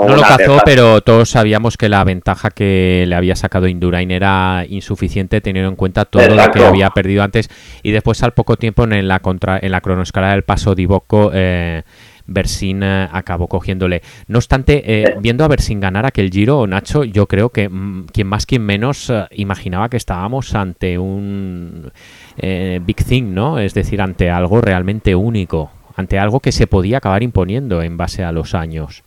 No 0.07 0.15
lo 0.15 0.21
cazó, 0.21 0.57
pero 0.65 1.01
todos 1.01 1.29
sabíamos 1.29 1.77
que 1.77 1.89
la 1.89 2.03
ventaja 2.03 2.49
que 2.49 3.03
le 3.07 3.13
había 3.13 3.35
sacado 3.35 3.67
Indurain 3.67 4.09
era 4.09 4.65
insuficiente 4.67 5.39
teniendo 5.41 5.69
en 5.69 5.75
cuenta 5.75 6.05
todo 6.05 6.27
lo 6.27 6.51
que 6.51 6.65
había 6.65 6.89
perdido 6.91 7.21
antes. 7.21 7.49
Y 7.83 7.91
después, 7.91 8.23
al 8.23 8.31
poco 8.31 8.55
tiempo, 8.55 8.85
en 8.85 9.07
la, 9.07 9.19
contra, 9.19 9.59
en 9.61 9.71
la 9.71 9.81
cronoescala 9.81 10.31
del 10.31 10.43
paso 10.43 10.73
de 10.73 10.81
Iboco, 10.81 11.29
eh, 11.33 11.83
Bersin 12.25 12.83
eh, 12.83 13.07
acabó 13.11 13.47
cogiéndole. 13.47 14.01
No 14.27 14.37
obstante, 14.37 14.83
eh, 14.85 15.15
viendo 15.19 15.43
a 15.43 15.47
Bersin 15.47 15.79
ganar 15.79 16.05
aquel 16.05 16.29
giro, 16.29 16.65
Nacho, 16.67 17.03
yo 17.03 17.27
creo 17.27 17.49
que 17.49 17.69
mm, 17.69 18.05
quien 18.13 18.27
más, 18.27 18.45
quien 18.45 18.63
menos 18.65 19.09
eh, 19.09 19.25
imaginaba 19.31 19.89
que 19.89 19.97
estábamos 19.97 20.55
ante 20.55 20.97
un 20.97 21.91
big 22.35 23.05
thing, 23.05 23.33
¿no? 23.33 23.59
Es 23.59 23.73
decir, 23.73 24.01
ante 24.01 24.29
algo 24.29 24.59
realmente 24.59 25.15
único 25.15 25.71
ante 25.95 26.19
algo 26.19 26.39
que 26.39 26.51
se 26.51 26.67
podía 26.67 26.97
acabar 26.97 27.23
imponiendo 27.23 27.81
en 27.81 27.97
base 27.97 28.23
a 28.23 28.31
los 28.31 28.55
años. 28.55 29.03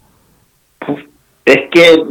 Es 1.44 1.58
que 1.70 2.02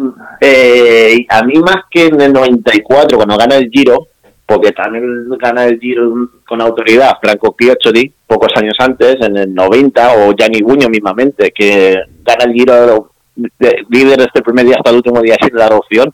eh, 0.41 1.25
a 1.29 1.43
mí 1.43 1.55
más 1.59 1.83
que 1.91 2.05
en 2.07 2.21
el 2.21 2.31
94, 2.31 3.17
cuando 3.17 3.37
gana 3.37 3.57
el 3.57 3.69
Giro, 3.69 4.07
porque 4.45 4.71
también 4.71 5.29
gana 5.39 5.65
el 5.65 5.79
Giro 5.79 6.29
con 6.47 6.61
autoridad 6.61 7.17
Franco 7.21 7.55
Pioccioli, 7.55 8.13
pocos 8.27 8.51
años 8.55 8.75
antes, 8.79 9.17
en 9.21 9.37
el 9.37 9.53
90, 9.53 10.13
o 10.17 10.33
Gianni 10.35 10.61
Buño 10.61 10.87
mismamente, 10.89 11.51
que 11.51 11.95
gana 12.23 12.45
el 12.45 12.53
Giro 12.53 13.11
de, 13.35 13.75
líder 13.89 14.17
desde 14.17 14.31
el 14.35 14.43
primer 14.43 14.65
día 14.65 14.75
hasta 14.77 14.91
el 14.91 14.97
último 14.97 15.21
día 15.21 15.35
sin 15.41 15.55
la 15.55 15.67
opción. 15.67 16.13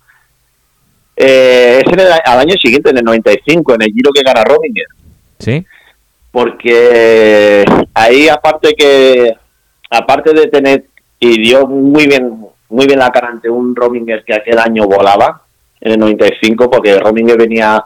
Eh, 1.16 1.82
es 1.86 1.94
en 1.94 2.00
el, 2.00 2.08
al 2.08 2.40
año 2.40 2.56
siguiente, 2.62 2.90
en 2.90 2.98
el 2.98 3.04
95, 3.04 3.76
en 3.76 3.82
el 3.82 3.94
Giro 3.94 4.12
que 4.14 4.24
gana 4.24 4.44
Rominger. 4.44 4.88
Sí 5.40 5.66
porque 6.32 7.66
ahí 7.94 8.30
aparte 8.30 8.74
que 8.74 9.34
aparte 9.90 10.34
de 10.34 10.48
tener 10.48 10.86
y 11.20 11.42
dio 11.42 11.68
muy 11.68 12.08
bien 12.08 12.46
muy 12.70 12.88
bien 12.88 13.00
la 13.00 13.12
cara 13.12 13.28
ante 13.28 13.50
un 13.50 13.76
Rominger 13.76 14.24
que 14.24 14.34
aquel 14.34 14.58
año 14.58 14.88
volaba 14.88 15.42
en 15.82 15.92
el 15.92 16.00
95 16.00 16.70
porque 16.70 16.98
Rominger 16.98 17.38
venía 17.38 17.84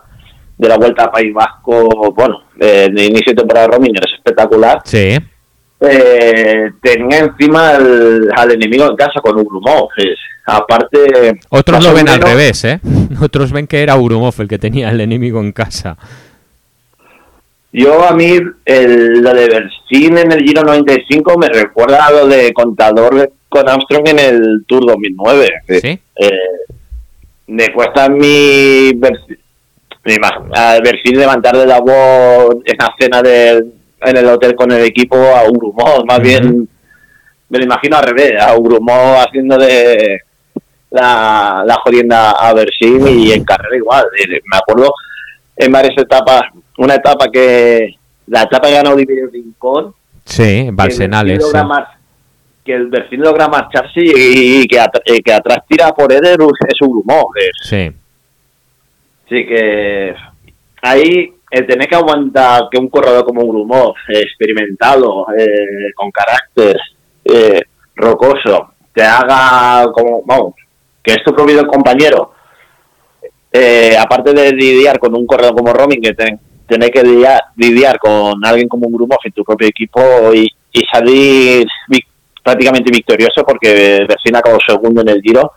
de 0.58 0.70
la 0.70 0.78
vuelta 0.78 1.06
a 1.06 1.12
País 1.12 1.34
Vasco 1.34 2.14
bueno 2.16 2.44
el 2.60 2.98
inicio 2.98 3.32
de 3.32 3.36
temporada 3.36 3.68
de 3.68 3.74
Rominger 3.74 4.04
es 4.06 4.14
espectacular 4.14 4.82
sí 4.84 5.18
eh, 5.82 6.72
tenía 6.82 7.20
encima 7.20 7.72
al, 7.72 8.52
enemigo 8.52 8.90
en 8.90 8.96
casa 8.96 9.20
con 9.22 9.38
Urumov 9.38 9.90
aparte 10.46 11.38
otros 11.50 11.84
lo 11.84 11.94
ven 11.94 12.10
al 12.10 12.22
revés 12.22 12.64
eh 12.66 12.80
otros 13.22 13.52
ven 13.52 13.68
que 13.68 13.84
era 13.84 13.98
Urumov 13.98 14.34
el 14.40 14.48
que 14.48 14.58
tenía 14.58 14.90
el 14.90 15.02
enemigo 15.02 15.40
en 15.42 15.52
casa 15.52 15.98
yo 17.78 18.08
a 18.08 18.14
mí 18.14 18.38
el, 18.64 19.22
lo 19.22 19.34
de 19.34 19.50
Bersin 19.50 20.18
en 20.18 20.32
el 20.32 20.44
Giro 20.44 20.64
95 20.64 21.38
me 21.38 21.50
recuerda 21.50 22.06
a 22.06 22.12
lo 22.12 22.26
de 22.26 22.54
Contador 22.54 23.34
con 23.50 23.68
Armstrong 23.68 24.08
en 24.08 24.20
el 24.20 24.66
Tour 24.66 24.86
2009. 24.86 25.50
¿Sí? 25.82 26.00
Eh, 26.16 26.30
me 27.48 27.74
cuesta 27.74 28.06
a 28.06 28.10
mí 30.06 30.16
Bersin 30.84 31.18
levantar 31.18 31.58
de 31.58 31.66
la 31.66 31.80
voz 31.80 32.58
en 32.66 32.78
la 32.78 32.96
cena 33.00 33.22
de, 33.22 33.66
en 34.02 34.18
el 34.18 34.26
hotel 34.28 34.56
con 34.56 34.72
el 34.72 34.84
equipo 34.84 35.18
a 35.18 35.50
Urumó. 35.50 36.04
Más 36.06 36.20
bien 36.20 36.68
me 37.50 37.58
lo 37.58 37.64
imagino 37.64 37.98
al 37.98 38.04
revés, 38.04 38.34
a 38.42 38.56
Urumó 38.56 39.16
haciendo 39.20 39.58
de 39.58 40.20
la, 40.92 41.64
la 41.66 41.76
jodienda 41.84 42.32
a 42.32 42.54
Bersin 42.54 43.08
y 43.08 43.32
en 43.32 43.44
carrera 43.44 43.76
igual. 43.76 44.06
Me 44.52 44.58
acuerdo 44.58 44.92
en 45.58 45.72
varias 45.72 45.98
etapas 45.98 46.44
una 46.78 46.96
etapa 46.96 47.30
que 47.32 47.96
la 48.28 48.44
etapa 48.44 48.68
que 48.68 48.74
ganó 48.74 48.92
Olivier 48.92 49.30
Rincón. 49.32 49.94
Sí, 50.24 50.70
Barcenales. 50.72 51.46
Que 52.64 52.74
el 52.74 52.88
Berfín 52.88 53.22
logra 53.22 53.48
marcharse 53.48 54.02
y, 54.02 54.66
que, 54.66 54.84
que, 55.24 55.34
atrás 55.34 55.60
tira 55.68 55.92
por 55.94 56.12
él 56.12 56.26
es 56.26 56.82
un 56.82 56.98
humor. 56.98 57.28
Sí. 57.62 57.92
Sí, 59.28 59.46
que 59.46 60.14
ahí 60.82 61.34
el 61.50 61.66
tener 61.66 61.88
que 61.88 61.96
aguantar 61.96 62.64
que 62.70 62.78
un 62.78 62.90
corredor 62.90 63.26
como 63.26 63.42
un 63.42 63.56
humor 63.56 63.96
experimentado, 64.10 65.26
eh, 65.38 65.92
con 65.96 66.12
carácter, 66.12 66.78
eh, 67.24 67.62
rocoso, 67.96 68.74
te 68.94 69.04
haga 69.04 69.92
como, 69.92 70.22
vamos, 70.26 70.56
que 71.02 71.14
es 71.14 71.24
tu 71.24 71.34
propio 71.34 71.66
compañero, 71.68 72.34
eh, 73.52 73.96
aparte 73.98 74.34
de 74.34 74.52
lidiar 74.52 75.00
con 75.00 75.16
un 75.16 75.26
corredor 75.26 75.56
como 75.56 75.72
Roming 75.72 76.02
que 76.02 76.14
que 76.92 77.04
lidiar, 77.56 78.00
con 78.00 78.44
alguien 78.44 78.68
como 78.68 78.88
grupo 78.90 79.18
en 79.24 79.32
tu 79.32 79.44
propio 79.44 79.68
equipo 79.68 80.02
y, 80.34 80.50
salir 80.92 81.66
prácticamente 82.44 82.92
victorioso 82.92 83.46
porque 83.48 84.06
recién 84.10 84.36
acabó 84.36 84.58
segundo 84.68 85.02
en 85.02 85.10
el 85.10 85.22
giro, 85.22 85.54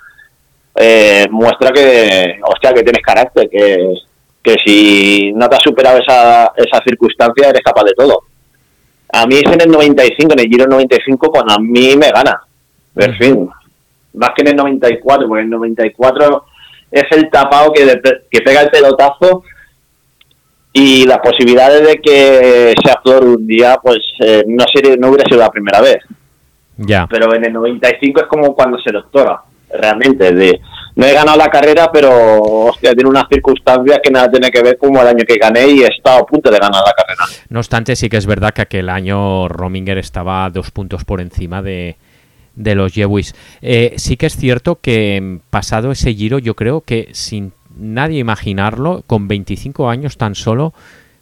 eh, 0.78 1.26
muestra 1.30 1.70
que, 1.70 2.38
hostia, 2.42 2.72
que 2.72 2.82
tienes 2.82 3.02
carácter, 3.02 3.48
que, 3.50 3.94
que 4.42 4.54
si 4.64 5.32
no 5.32 5.48
te 5.48 5.56
has 5.56 5.62
superado 5.62 5.98
esa, 5.98 6.52
esa 6.56 6.82
circunstancia 6.84 7.48
eres 7.48 7.62
capaz 7.62 7.84
de 7.84 7.94
todo. 7.94 8.22
A 9.12 9.26
mí 9.26 9.36
es 9.36 9.52
en 9.52 9.60
el 9.60 9.70
95, 9.70 10.32
en 10.34 10.40
el 10.40 10.48
giro 10.48 10.66
95, 10.66 11.30
cuando 11.30 11.54
a 11.54 11.58
mí 11.58 11.96
me 11.96 12.10
gana. 12.10 12.42
En 12.96 13.14
fin, 13.16 13.48
más 14.14 14.30
que 14.34 14.42
en 14.42 14.48
el 14.48 14.56
94, 14.56 15.28
porque 15.28 15.40
en 15.40 15.46
el 15.46 15.50
94 15.50 16.44
es 16.90 17.04
el 17.12 17.30
tapado 17.30 17.72
que, 17.72 17.84
que 18.30 18.40
pega 18.40 18.62
el 18.62 18.70
pelotazo 18.70 19.44
y 20.72 21.06
las 21.06 21.18
posibilidades 21.18 21.86
de 21.86 22.00
que 22.00 22.74
sea 22.84 23.00
flor 23.02 23.24
un 23.24 23.46
día, 23.46 23.78
pues 23.82 23.98
eh, 24.20 24.44
no, 24.46 24.64
sería, 24.72 24.96
no 24.96 25.08
hubiera 25.08 25.24
sido 25.24 25.40
la 25.40 25.50
primera 25.50 25.80
vez. 25.80 25.98
Ya. 26.76 27.06
Pero 27.10 27.34
en 27.34 27.44
el 27.44 27.52
95 27.52 28.20
es 28.20 28.26
como 28.26 28.54
cuando 28.54 28.78
se 28.78 28.92
doctora, 28.92 29.42
realmente. 29.70 30.32
De, 30.32 30.60
no 30.96 31.06
he 31.06 31.12
ganado 31.12 31.38
la 31.38 31.48
carrera, 31.48 31.90
pero 31.92 32.10
hostia, 32.40 32.92
tiene 32.92 33.08
unas 33.08 33.28
circunstancias 33.30 34.00
que 34.02 34.10
nada 34.10 34.30
tiene 34.30 34.50
que 34.50 34.62
ver 34.62 34.76
como 34.78 35.00
el 35.00 35.06
año 35.06 35.24
que 35.24 35.36
gané 35.36 35.68
y 35.68 35.82
he 35.82 35.86
estado 35.86 36.22
a 36.22 36.26
punto 36.26 36.50
de 36.50 36.58
ganar 36.58 36.82
la 36.84 36.92
carrera. 36.92 37.24
No 37.48 37.60
obstante, 37.60 37.94
sí 37.94 38.08
que 38.08 38.16
es 38.16 38.26
verdad 38.26 38.52
que 38.52 38.62
aquel 38.62 38.88
año 38.88 39.48
Rominger 39.48 39.98
estaba 39.98 40.50
dos 40.50 40.70
puntos 40.70 41.04
por 41.04 41.20
encima 41.20 41.62
de, 41.62 41.96
de 42.56 42.74
los 42.74 42.94
Yewis. 42.94 43.34
Eh, 43.62 43.94
sí 43.96 44.16
que 44.16 44.26
es 44.26 44.36
cierto 44.36 44.78
que 44.80 45.38
pasado 45.50 45.92
ese 45.92 46.12
giro, 46.14 46.38
yo 46.38 46.54
creo 46.54 46.80
que 46.80 47.08
sin 47.12 47.52
nadie 47.78 48.18
imaginarlo, 48.18 49.04
con 49.06 49.28
25 49.28 49.88
años 49.88 50.16
tan 50.16 50.34
solo, 50.34 50.74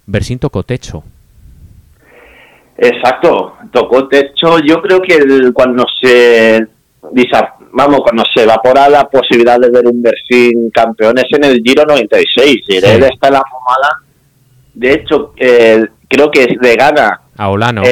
Bersin 0.07 0.39
tocó 0.39 0.63
techo. 0.63 1.05
Exacto, 2.79 3.57
tocó 3.73 4.09
techo. 4.09 4.59
Yo 4.65 4.81
creo 4.83 5.01
que 5.01 5.19
cuando 5.53 5.85
se 6.01 6.67
vamos, 7.77 8.01
cuando 8.01 8.25
se 8.35 8.43
evapora 8.43 8.89
la 8.89 9.05
posibilidad 9.05 9.59
de 9.61 9.71
ver 9.71 9.87
un 9.87 10.03
Bersin 10.03 10.71
campeón 10.71 11.19
es 11.19 11.27
en 11.31 11.45
el 11.45 11.61
Giro 11.63 11.85
96. 11.85 12.63
Y 12.69 12.77
él 12.77 13.05
está 13.05 13.29
en 13.29 13.35
la 13.35 13.43
pomada. 13.43 13.91
De 14.75 14.93
hecho, 14.93 15.33
creo 15.37 16.31
que 16.31 16.57
le 16.61 16.75
gana 16.75 17.21
a 17.37 17.49
Olano. 17.51 17.83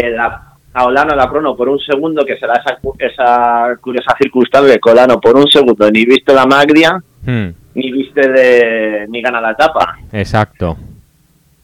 a 0.75 0.85
Olano 0.85 1.15
la 1.15 1.29
crono 1.29 1.57
por 1.57 1.69
un 1.69 1.79
segundo, 1.79 2.25
que 2.25 2.37
será 2.37 2.55
esa, 2.55 2.79
esa 2.99 3.77
curiosa 3.81 4.15
circunstancia 4.21 4.73
de 4.73 4.81
Colano 4.81 5.21
por 5.21 5.37
un 5.37 5.47
segundo, 5.47 5.91
ni 5.91 6.05
visto 6.05 6.35
la 6.35 6.47
Magria. 6.47 6.99
Hmm 7.25 7.51
ni 7.75 7.91
viste 7.91 8.29
de 8.29 9.07
ni 9.09 9.21
gana 9.21 9.41
la 9.41 9.53
etapa. 9.53 9.99
Exacto. 10.13 10.77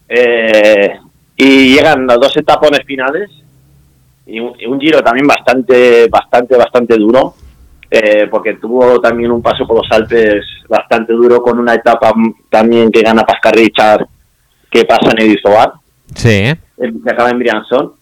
Eh, 0.07 0.99
y 1.37 1.73
llegan 1.73 2.05
los 2.05 2.19
dos 2.19 2.35
etapones 2.37 2.81
finales 2.85 3.29
y 4.25 4.39
un, 4.39 4.79
giro 4.79 5.01
también 5.01 5.25
bastante, 5.25 6.07
bastante, 6.07 6.57
bastante 6.57 6.97
duro, 6.97 7.33
eh, 7.91 8.27
porque 8.31 8.55
tuvo 8.55 8.99
también 8.99 9.31
un 9.31 9.41
paso 9.41 9.67
por 9.67 9.77
los 9.77 9.91
Alpes 9.91 10.43
bastante 10.67 11.13
duro 11.13 11.41
con 11.41 11.59
una 11.59 11.75
etapa 11.75 12.13
también 12.49 12.91
que 12.91 13.01
gana 13.01 13.23
Pascal 13.23 13.53
Richard 13.53 14.07
que 14.69 14.85
pasa 14.85 15.11
en 15.11 15.21
Edizoar. 15.21 15.73
Sí. 16.15 16.53
Que 16.77 17.11
acaba 17.11 17.29
en 17.29 17.39
Briançon. 17.39 17.93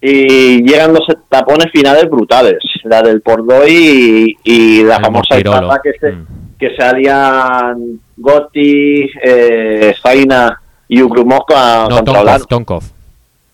Y 0.00 0.62
llegan 0.62 0.92
dos 0.92 1.08
etapones 1.08 1.72
finales 1.72 2.08
brutales, 2.10 2.58
la 2.84 3.02
del 3.02 3.20
Pordoy 3.20 4.36
y, 4.44 4.82
la 4.84 5.00
famosa 5.00 5.38
etapa 5.38 5.80
que 5.82 5.92
se, 5.98 6.12
mm 6.12 6.26
que 6.58 6.74
salían 6.76 8.00
Gotti, 8.16 9.08
eh, 9.22 9.94
Zaina 10.02 10.60
y 10.88 11.00
Ugrumov 11.00 11.44
contra 11.46 11.88
Tonkov, 11.88 12.46
Tonkov. 12.48 12.84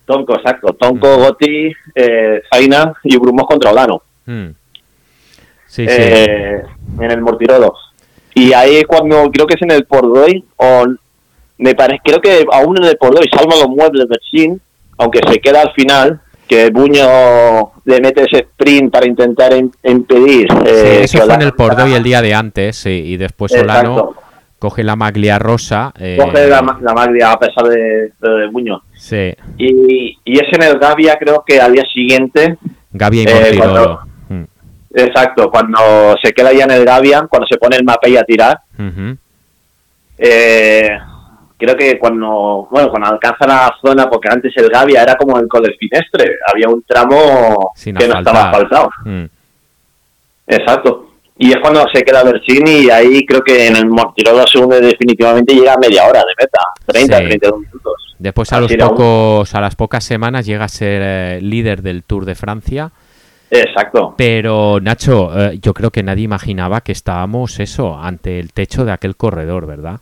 Tonko, 0.05 0.35
exacto. 0.35 0.73
Tonko, 0.73 1.17
mm. 1.17 1.19
Gotti, 1.19 1.71
eh, 1.93 2.41
Zaina 2.51 2.93
y 3.03 3.15
Ugrumov 3.15 3.45
contra 3.45 3.71
Olano. 3.71 4.01
Mm. 4.25 4.47
Sí, 5.75 5.85
eh, 5.89 6.63
En 6.99 7.11
el 7.11 7.21
Mortirolo. 7.21 7.73
Y 8.33 8.53
ahí 8.53 8.83
cuando, 8.83 9.29
creo 9.31 9.45
que 9.47 9.55
es 9.55 9.61
en 9.61 9.71
el 9.71 9.85
Pordoy, 9.85 10.43
o 10.57 10.85
me 11.57 11.73
parece, 11.75 12.01
creo 12.03 12.19
que 12.21 12.45
aún 12.51 12.77
en 12.77 12.85
el 12.85 12.97
Pordoy 12.97 13.27
salva 13.31 13.55
los 13.55 13.69
muebles 13.69 14.03
de 14.03 14.07
Bersin, 14.09 14.61
aunque 14.97 15.19
se 15.29 15.39
queda 15.39 15.61
al 15.61 15.71
final, 15.73 16.21
que 16.47 16.69
Buño 16.69 17.71
le 17.85 17.99
mete 18.01 18.23
ese 18.23 18.43
sprint 18.43 18.91
para 18.91 19.07
intentar 19.07 19.51
im- 19.53 19.71
impedir. 19.83 20.47
Sí, 20.51 20.57
eh, 20.65 20.99
eso 21.03 21.17
que 21.19 21.25
fue 21.25 21.33
en 21.35 21.41
el 21.41 21.53
Porto 21.53 21.87
y 21.87 21.93
el 21.93 22.03
día 22.03 22.21
de 22.21 22.33
antes, 22.33 22.75
sí, 22.77 22.89
y 23.05 23.17
después 23.17 23.51
Solano 23.51 23.91
Exacto. 23.97 24.15
coge 24.59 24.83
la 24.83 24.95
maglia 24.95 25.39
rosa. 25.39 25.91
eh, 25.99 26.17
Coge 26.19 26.47
la, 26.47 26.61
ma- 26.61 26.77
la 26.81 26.93
maglia 26.93 27.31
a 27.31 27.39
pesar 27.39 27.65
de, 27.65 28.11
de, 28.21 28.29
de 28.29 28.47
Muñoz. 28.51 28.81
Sí, 28.95 29.33
Y, 29.57 30.17
y 30.23 30.35
es 30.39 30.47
en 30.53 30.63
el 30.63 30.77
Gavia, 30.77 31.17
creo 31.19 31.43
que 31.45 31.59
al 31.59 31.73
día 31.73 31.83
siguiente, 31.93 32.57
Gaby 32.91 33.21
y 33.53 33.57
cuando- 33.57 34.01
Mm, 34.03 34.14
exacto, 34.95 35.49
cuando 35.51 36.15
se 36.23 36.31
queda 36.33 36.51
ya 36.53 36.63
en 36.65 36.71
el 36.71 36.85
Gavia, 36.85 37.25
cuando 37.29 37.47
se 37.47 37.57
pone 37.57 37.75
el 37.77 37.83
mapei 37.83 38.17
a 38.17 38.23
tirar, 38.23 38.59
ujú. 38.77 39.17
eh, 40.17 40.89
creo 41.57 41.75
que 41.75 41.97
cuando 41.99 42.67
bueno 42.71 42.89
cuando 42.89 43.09
alcanza 43.09 43.45
la 43.47 43.73
zona, 43.81 44.09
porque 44.09 44.29
antes 44.31 44.53
el 44.55 44.69
Gavia 44.69 45.03
era 45.03 45.15
como 45.15 45.37
el 45.39 45.47
del 45.47 45.75
Finestre, 45.77 46.35
había 46.51 46.67
un 46.69 46.81
tramo 46.83 47.71
Sin 47.75 47.95
que 47.95 48.07
no 48.07 48.17
estaba 48.19 48.45
asfaltado. 48.49 48.89
Mm, 49.05 49.25
Exacto. 50.47 51.09
Y 51.37 51.49
es 51.51 51.57
cuando 51.61 51.85
se 51.93 52.01
queda 52.03 52.23
Bersini 52.23 52.85
y 52.85 52.89
ahí 52.89 53.25
creo 53.25 53.41
que 53.41 53.67
en 53.67 53.75
el 53.75 53.87
Mortirolo 53.89 54.45
se 54.47 54.57
une 54.57 54.79
definitivamente 54.79 55.53
y 55.53 55.57
llega 55.59 55.73
a 55.73 55.77
media 55.77 56.05
hora 56.07 56.19
de 56.19 56.33
meta, 56.39 56.59
30, 56.85 57.17
Sí. 57.17 57.23
32 57.25 57.59
minutos. 57.59 57.93
Después 58.17 58.53
a 58.53 58.61
los 58.61 58.73
pocos, 58.73 59.53
a 59.53 59.59
las 59.59 59.75
pocas 59.75 60.03
semanas 60.05 60.45
llega 60.45 60.63
a 60.63 60.69
ser 60.69 61.01
eh, 61.03 61.39
líder 61.41 61.81
del 61.81 62.03
Tour 62.03 62.23
de 62.23 62.35
Francia. 62.35 62.91
Exacto. 63.51 64.15
Pero 64.17 64.79
Nacho, 64.81 65.31
eh, 65.39 65.59
yo 65.61 65.73
creo 65.73 65.91
que 65.91 66.03
nadie 66.03 66.23
imaginaba 66.23 66.81
que 66.81 66.91
estábamos 66.91 67.59
eso, 67.59 67.97
ante 67.97 68.39
el 68.39 68.51
techo 68.53 68.85
de 68.85 68.91
aquel 68.91 69.15
corredor, 69.15 69.65
¿verdad? 69.67 69.99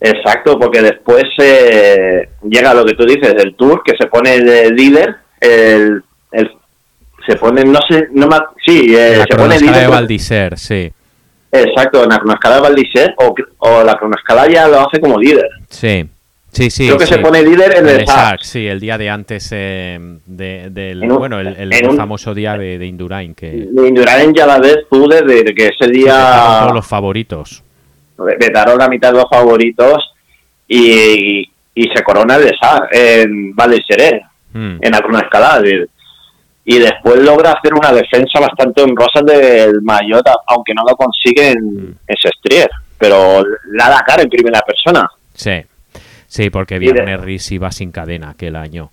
Exacto, 0.00 0.58
porque 0.58 0.80
después 0.82 1.24
eh, 1.42 2.28
llega 2.42 2.72
lo 2.74 2.84
que 2.84 2.94
tú 2.94 3.04
dices, 3.04 3.34
el 3.36 3.54
Tour, 3.54 3.82
que 3.84 3.96
se 3.98 4.06
pone 4.08 4.40
de 4.40 4.70
líder, 4.70 5.16
el, 5.40 6.02
el- 6.32 6.50
se 7.26 7.36
pone, 7.36 7.62
no 7.64 7.78
sé, 7.88 8.08
no 8.12 8.26
me, 8.26 8.36
sí, 8.66 8.94
eh, 8.96 9.16
la 9.18 9.24
se 9.24 9.36
pone 9.36 9.60
líder. 9.60 9.74
de 9.82 9.86
Valdiser, 9.88 10.58
sí. 10.58 10.90
Exacto, 11.52 12.02
en 12.02 12.08
la 12.08 12.16
cronoescala 12.18 12.54
de 12.56 12.60
Valdiser 12.62 13.14
o, 13.18 13.34
o 13.58 13.84
la 13.84 13.94
cronoescala 13.98 14.48
ya 14.48 14.66
lo 14.68 14.80
hace 14.80 15.00
como 15.00 15.18
líder. 15.18 15.48
Sí, 15.68 16.06
sí, 16.52 16.70
sí. 16.70 16.86
Creo 16.86 16.98
que 16.98 17.06
sí. 17.06 17.14
se 17.14 17.20
pone 17.20 17.42
líder 17.42 17.78
en 17.78 17.88
el, 17.88 18.00
El. 18.00 18.06
Sark, 18.06 18.42
sí, 18.42 18.66
el 18.66 18.80
día 18.80 18.96
de 18.98 19.08
antes 19.10 19.48
eh, 19.52 19.98
de- 20.26 20.68
del, 20.70 21.02
En 21.02 21.12
un- 21.12 21.18
bueno, 21.18 21.40
el, 21.40 21.48
el 21.48 21.72
en 21.72 21.90
un- 21.90 21.96
famoso 21.96 22.34
día 22.34 22.56
de, 22.56 22.78
de 22.78 22.86
Indurain, 22.86 23.34
que 23.34 23.50
De 23.70 23.88
Indurain 23.88 24.32
ya 24.34 24.46
la 24.46 24.58
vez 24.58 24.78
pude 24.88 25.22
de 25.22 25.54
que 25.54 25.66
ese 25.68 25.90
día 25.90 26.60
todos 26.60 26.74
los 26.74 26.86
favoritos. 26.86 27.62
vetaron 28.38 28.78
la 28.78 28.88
mitad 28.88 29.12
de 29.12 29.18
los 29.18 29.30
favoritos 29.30 30.14
y, 30.68 31.40
y 31.74 31.82
se 31.94 32.02
corona 32.02 32.36
el 32.36 32.50
Sark 32.60 32.88
en 32.92 33.54
Valdiseré, 33.54 34.22
Mm, 34.52 34.78
en 34.82 34.90
la 34.90 34.98
cronoescala. 35.00 35.60
de- 35.60 35.86
Y 36.64 36.78
después 36.78 37.20
logra 37.22 37.52
hacer 37.52 37.72
una 37.72 37.92
defensa 37.92 38.38
bastante 38.40 38.82
honrosa 38.82 39.22
del 39.24 39.80
Maillot, 39.80 40.26
aunque 40.48 40.74
no 40.74 40.82
lo 40.88 40.96
consigue 40.96 41.50
en, 41.52 41.64
Mm. 41.64 41.94
en 42.06 42.16
Sestrier, 42.20 42.68
pero 42.98 43.42
la 43.72 43.88
da 43.88 44.04
cara 44.06 44.22
en 44.24 44.28
primera 44.28 44.60
persona. 44.62 45.08
Sí, 45.34 45.52
sí, 46.30 46.50
porque 46.50 46.78
Viernes 46.78 47.52
iba 47.52 47.70
sin 47.70 47.90
cadena 47.90 48.30
aquel 48.30 48.56
año. 48.56 48.90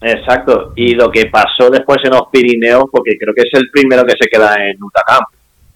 Exacto. 0.00 0.72
Y 0.76 0.94
lo 0.94 1.10
que 1.10 1.26
pasó 1.26 1.68
después 1.70 1.98
en 2.04 2.12
los 2.12 2.28
Pirineos, 2.30 2.84
porque 2.90 3.16
creo 3.18 3.34
que 3.34 3.42
es 3.42 3.54
el 3.54 3.68
primero 3.70 4.04
que 4.04 4.14
se 4.20 4.28
queda 4.28 4.54
en 4.54 4.82
Utacam. 4.82 5.24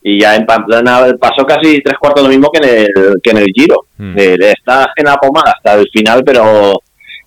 Y 0.02 0.20
ya 0.20 0.34
en 0.34 0.46
Pamplona 0.46 1.12
pasó 1.20 1.44
casi 1.44 1.80
tres 1.82 1.98
cuartos 1.98 2.22
lo 2.22 2.30
mismo 2.30 2.50
que 2.50 2.66
en 2.66 2.78
el, 2.80 3.14
que 3.22 3.30
en 3.30 3.36
el 3.38 3.46
Giro. 3.54 3.84
Mm. 3.98 4.18
Eh, 4.18 4.36
está 4.40 4.92
en 4.96 5.04
la 5.04 5.16
pomada 5.16 5.52
hasta 5.56 5.74
el 5.74 5.86
final, 5.92 6.22
pero 6.24 6.72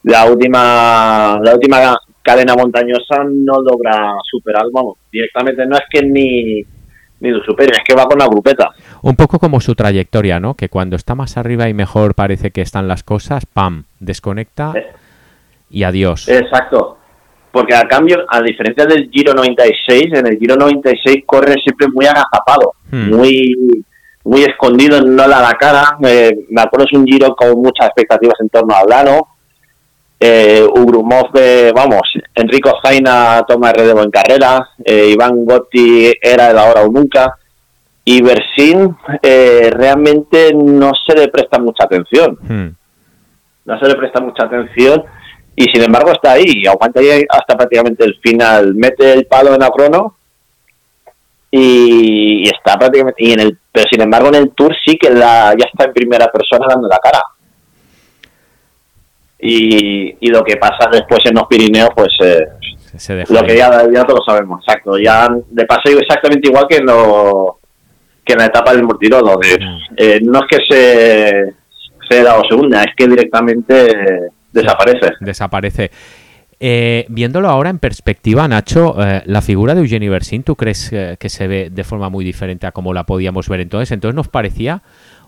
la 0.04 0.26
última 0.26 1.40
la 1.44 1.54
última 1.54 1.96
cadena 2.24 2.56
montañosa 2.56 3.24
no 3.26 3.62
logra 3.62 4.14
superar, 4.24 4.64
vamos, 4.72 4.98
directamente 5.12 5.66
no 5.66 5.76
es 5.76 5.84
que 5.90 6.02
ni, 6.02 6.64
ni 7.20 7.30
lo 7.30 7.44
supere, 7.44 7.74
es 7.74 7.84
que 7.86 7.94
va 7.94 8.06
con 8.06 8.18
la 8.18 8.28
grupeta. 8.28 8.72
Un 9.04 9.16
poco 9.16 9.38
como 9.38 9.60
su 9.62 9.76
trayectoria, 9.76 10.40
¿no? 10.40 10.56
Que 10.56 10.70
cuando 10.70 10.96
está 10.96 11.14
más 11.14 11.38
arriba 11.38 11.70
y 11.70 11.74
mejor 11.74 12.16
parece 12.16 12.52
que 12.52 12.62
están 12.62 12.88
las 12.88 13.04
cosas, 13.04 13.46
¡pam! 13.46 13.84
Desconecta 14.00 14.74
y 15.70 15.84
adiós. 15.84 16.28
Exacto. 16.30 16.98
Porque 17.52 17.76
a 17.76 17.84
cambio, 17.84 18.26
a 18.30 18.42
diferencia 18.42 18.86
del 18.86 19.10
Giro 19.12 19.34
96, 19.34 20.06
en 20.14 20.26
el 20.26 20.40
Giro 20.40 20.56
96 20.56 21.24
corre 21.26 21.54
siempre 21.64 21.88
muy 21.94 22.06
agazapado, 22.06 22.74
Hmm. 22.90 23.10
muy 23.16 23.86
muy 24.26 24.44
escondido, 24.44 25.02
no 25.02 25.28
la 25.28 25.42
da 25.42 25.52
cara. 25.60 25.98
Eh, 26.08 26.32
me 26.50 26.62
acuerdo 26.62 26.86
es 26.90 26.98
un 26.98 27.06
Giro 27.06 27.36
con 27.36 27.62
muchas 27.62 27.88
expectativas 27.88 28.36
en 28.40 28.48
torno 28.50 28.74
a 28.74 28.84
Lano. 28.86 29.28
Eh, 30.20 30.66
Ugrumov, 30.66 31.32
eh, 31.36 31.74
vamos, 31.76 32.04
Enrico 32.34 32.72
Zaina 32.82 33.44
toma 33.46 33.72
el 33.72 33.76
relevo 33.76 34.02
en 34.04 34.10
carrera, 34.10 34.70
eh, 34.86 35.10
Iván 35.12 35.44
Gotti 35.44 36.14
era 36.22 36.52
el 36.52 36.58
ahora 36.58 36.84
o 36.84 36.88
nunca, 36.90 37.36
y 38.06 38.22
Bersin 38.22 38.96
eh, 39.22 39.70
realmente 39.72 40.54
no 40.54 40.92
se 41.08 41.16
le 41.16 41.28
presta 41.30 41.58
mucha 41.60 41.86
atención. 41.86 42.38
Hmm. 42.42 42.70
no 43.66 43.80
se 43.80 43.88
le 43.88 43.96
presta 43.96 44.20
mucha 44.22 44.44
atención 44.46 45.04
y 45.56 45.64
sin 45.66 45.84
embargo 45.84 46.12
está 46.12 46.34
ahí, 46.34 46.66
aguanta 46.68 47.00
ahí 47.00 47.24
hasta 47.30 47.56
prácticamente 47.56 48.04
el 48.04 48.16
final, 48.20 48.74
mete 48.76 49.14
el 49.14 49.26
palo 49.26 49.54
en 49.54 49.60
la 49.62 49.70
crono 49.70 50.16
y, 51.52 52.44
y 52.46 52.50
está 52.50 52.78
prácticamente 52.78 53.24
y 53.24 53.32
en 53.34 53.40
el 53.40 53.58
pero 53.72 53.86
sin 53.90 54.02
embargo 54.02 54.28
en 54.30 54.36
el 54.36 54.50
tour 54.52 54.76
sí 54.86 54.98
que 54.98 55.10
la, 55.12 55.56
ya 55.58 55.66
está 55.72 55.86
en 55.86 55.94
primera 55.94 56.28
persona 56.32 56.66
dando 56.70 56.88
la 56.88 56.98
cara. 56.98 57.22
Y, 59.40 60.16
y 60.26 60.28
lo 60.30 60.44
que 60.44 60.56
pasa 60.58 60.90
después 60.92 61.20
en 61.26 61.36
los 61.36 61.48
Pirineos 61.48 61.90
pues 61.96 62.10
eh, 62.24 62.40
Se- 62.98 63.26
lo 63.30 63.44
que 63.44 63.58
ya, 63.58 63.84
ya 63.94 64.04
todos 64.06 64.24
sabemos 64.26 64.62
exacto. 64.66 64.98
Ya 64.98 65.28
de 65.50 65.66
paso 65.66 65.90
exactamente 65.90 66.48
igual 66.50 66.66
que 66.70 66.78
en 66.78 66.86
lo 66.86 67.60
que 68.26 68.34
en 68.34 68.40
la 68.40 68.46
etapa 68.46 68.74
del 68.74 68.84
Mortirolo 68.84 69.38
de- 69.38 69.58
Mm. 69.66 69.80
eh, 69.98 70.20
no 70.24 70.40
es 70.40 70.46
que 70.50 70.58
se 70.70 71.54
se 72.10 72.22
da 72.24 72.38
o 72.38 72.44
segunda 72.48 72.84
es 72.84 72.94
que 72.98 73.08
directamente 73.08 73.88
desaparece 74.52 75.12
desaparece. 75.22 75.92
Eh, 76.60 77.06
viéndolo 77.10 77.50
ahora 77.50 77.70
en 77.70 77.80
perspectiva, 77.80 78.48
Nacho, 78.48 78.96
eh, 79.02 79.22
la 79.26 79.42
figura 79.42 79.74
de 79.76 79.82
Eugeni 79.82 80.08
Bersin, 80.08 80.44
¿tú 80.44 80.56
crees 80.56 80.92
eh, 80.94 81.18
que 81.20 81.28
se 81.30 81.48
ve 81.48 81.70
de 81.72 81.84
forma 81.84 82.10
muy 82.10 82.24
diferente 82.24 82.68
a 82.68 82.72
como 82.72 82.94
la 82.94 83.04
podíamos 83.06 83.50
ver 83.50 83.60
entonces? 83.62 83.92
Entonces 83.92 84.16
nos 84.16 84.28
parecía 84.30 84.82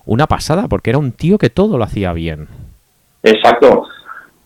una 0.06 0.28
pasada, 0.28 0.68
porque 0.70 0.92
era 0.92 1.00
un 1.00 1.12
tío 1.12 1.38
que 1.38 1.50
todo 1.50 1.78
lo 1.78 1.84
hacía 1.84 2.14
bien. 2.14 2.48
Exacto. 3.24 3.88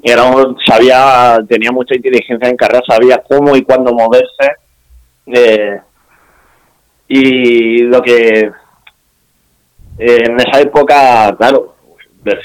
Era 0.02 0.24
un- 0.24 0.56
sabía, 0.66 1.38
tenía 1.48 1.72
mucha 1.72 1.96
inteligencia 1.96 2.48
en 2.50 2.56
carrera, 2.56 2.82
sabía 2.88 3.22
cómo 3.28 3.56
y 3.56 3.62
cuándo 3.64 3.92
moverse. 3.94 4.54
Y 7.10 7.80
lo 7.84 8.02
que 8.02 8.52
en 9.98 10.40
esa 10.40 10.62
época, 10.62 11.36
claro, 11.38 11.76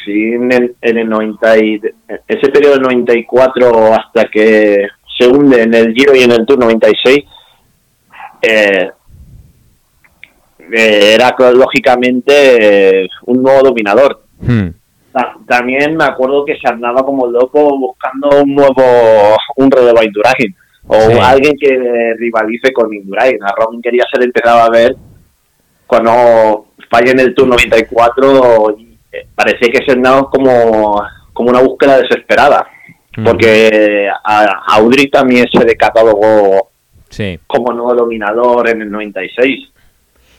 en, 0.07 0.75
en 0.81 0.99
el 0.99 1.09
90 1.09 1.59
y, 1.59 1.81
ese 2.27 2.49
periodo 2.51 2.73
del 2.75 2.83
94 2.83 3.95
hasta 3.95 4.25
que 4.25 4.87
se 5.17 5.29
hunde 5.29 5.63
en 5.63 5.75
el 5.75 5.93
Giro 5.95 6.17
y 6.17 6.23
en 6.23 6.33
el 6.33 6.45
Tour 6.47 6.59
96, 6.59 7.25
eh, 8.43 8.91
eh, 10.73 11.15
era 11.15 11.35
lógicamente 11.53 13.03
eh, 13.05 13.09
un 13.27 13.43
nuevo 13.43 13.63
dominador. 13.69 14.23
Hmm. 14.41 14.69
Ta- 15.13 15.37
También 15.47 15.97
me 15.97 16.05
acuerdo 16.05 16.45
que 16.45 16.57
se 16.57 16.69
andaba 16.69 17.05
como 17.05 17.27
loco 17.27 17.79
buscando 17.79 18.43
un 18.43 18.55
nuevo, 18.55 19.37
un 19.57 19.71
relevo 19.71 20.03
Indurain. 20.03 20.57
O 20.87 21.01
Sí. 21.01 21.19
alguien 21.21 21.55
que 21.59 22.15
rivalice 22.19 22.73
con 22.73 22.93
Indurain. 22.93 23.43
A 23.43 23.55
Robin 23.57 23.81
quería 23.81 24.05
se 24.13 24.19
le 24.19 24.27
empezaba 24.27 24.65
a 24.67 24.71
ver 24.71 24.95
cuando 25.87 26.67
falla 26.91 27.13
en 27.13 27.21
el 27.21 27.35
Tour 27.35 27.49
94. 27.49 28.77
y, 28.79 28.99
eh, 29.13 29.27
Parecía 29.35 29.69
que 29.73 29.85
se 29.85 29.93
andaba 29.93 30.29
como, 30.31 31.03
como 31.33 31.51
una 31.51 31.61
búsqueda 31.63 31.99
desesperada. 31.99 32.67
Porque 33.23 34.09
a, 34.25 34.57
también 35.13 35.47
se 35.53 35.65
le 35.65 35.77
catalogó 35.77 36.69
Sí. 37.11 37.39
como 37.47 37.73
nuevo 37.73 37.95
dominador 37.95 38.69
en 38.69 38.83
el 38.83 38.91
96. 38.91 39.69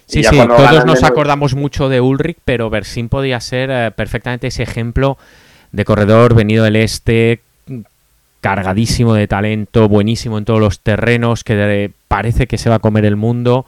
Sí, 0.08 0.22
ya 0.22 0.30
sí, 0.30 0.38
todos 0.38 0.86
nos 0.86 1.04
acordamos 1.04 1.56
mucho 1.56 1.88
de 1.90 2.02
Ulrich, 2.02 2.38
pero 2.44 2.70
Bersin 2.70 3.08
podía 3.10 3.40
ser 3.40 3.70
eh, 3.72 3.92
perfectamente 3.96 4.48
ese 4.48 4.64
ejemplo 4.64 5.18
de 5.72 5.86
corredor 5.86 6.36
venido 6.36 6.66
del 6.66 6.76
este, 6.76 7.40
cargadísimo 8.46 9.16
de 9.16 9.28
talento, 9.28 9.90
buenísimo 9.90 10.38
en 10.38 10.46
todos 10.46 10.60
los 10.60 10.80
terrenos, 10.80 11.44
que 11.44 11.92
parece 12.08 12.46
que 12.46 12.60
se 12.60 12.70
va 12.70 12.76
a 12.76 12.80
comer 12.80 13.04
el 13.04 13.16
mundo 13.16 13.66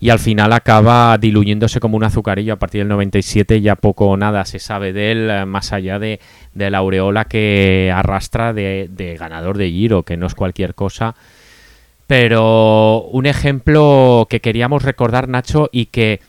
y 0.00 0.10
al 0.10 0.18
final 0.18 0.52
acaba 0.52 1.16
diluyéndose 1.16 1.80
como 1.80 1.96
un 1.96 2.04
azucarillo 2.04 2.52
a 2.52 2.58
partir 2.58 2.82
del 2.82 2.88
97, 2.88 3.62
ya 3.62 3.74
poco 3.74 4.06
o 4.06 4.18
nada 4.18 4.44
se 4.44 4.58
sabe 4.58 4.92
de 4.92 5.12
él, 5.12 5.30
eh, 5.30 5.46
más 5.46 5.72
allá 5.72 5.98
de, 5.98 6.20
de 6.52 6.70
la 6.70 6.76
aureola 6.76 7.24
que 7.24 7.90
arrastra 7.90 8.52
de 8.52 9.16
ganador 9.18 9.56
de 9.56 9.70
Giro, 9.70 10.02
que 10.02 10.18
no 10.18 10.26
es 10.26 10.34
cualquier 10.34 10.74
cosa. 10.74 11.14
Pero 12.06 13.04
un 13.10 13.24
ejemplo 13.24 14.26
que 14.28 14.40
queríamos 14.40 14.82
recordar, 14.82 15.26
Nacho, 15.26 15.70
y 15.72 15.86
que 15.86 16.20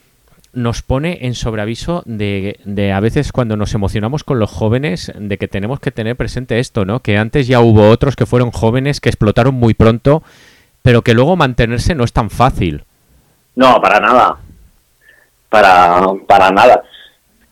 nos 0.54 0.82
pone 0.82 1.20
en 1.22 1.36
sobreaviso 1.36 2.04
de, 2.06 2.60
de 2.66 2.92
a 2.92 3.00
veces 3.00 3.32
cuando 3.32 3.56
nos 3.56 3.74
emocionamos 3.74 4.24
con 4.24 4.40
los 4.40 4.50
jóvenes, 4.50 5.12
de 5.16 5.38
que 5.38 5.48
tenemos 5.48 5.80
que 5.80 5.92
tener 5.92 6.16
presente 6.16 6.60
esto, 6.60 6.86
¿no? 6.86 7.02
Que 7.02 7.18
antes 7.18 7.48
ya 7.48 7.60
hubo 7.60 7.90
otros 7.90 8.16
que 8.16 8.26
fueron 8.26 8.52
jóvenes 8.52 9.00
que 9.00 9.10
explotaron 9.10 9.56
muy 9.56 9.74
pronto, 9.74 10.24
pero 10.82 11.02
que 11.02 11.14
luego 11.14 11.36
mantenerse 11.36 11.96
no 11.96 12.04
es 12.04 12.14
tan 12.14 12.30
fácil. 12.30 12.84
No, 13.56 13.80
para 13.82 14.00
nada. 14.00 14.38
Para, 15.50 16.02
para 16.28 16.50
nada. 16.50 16.84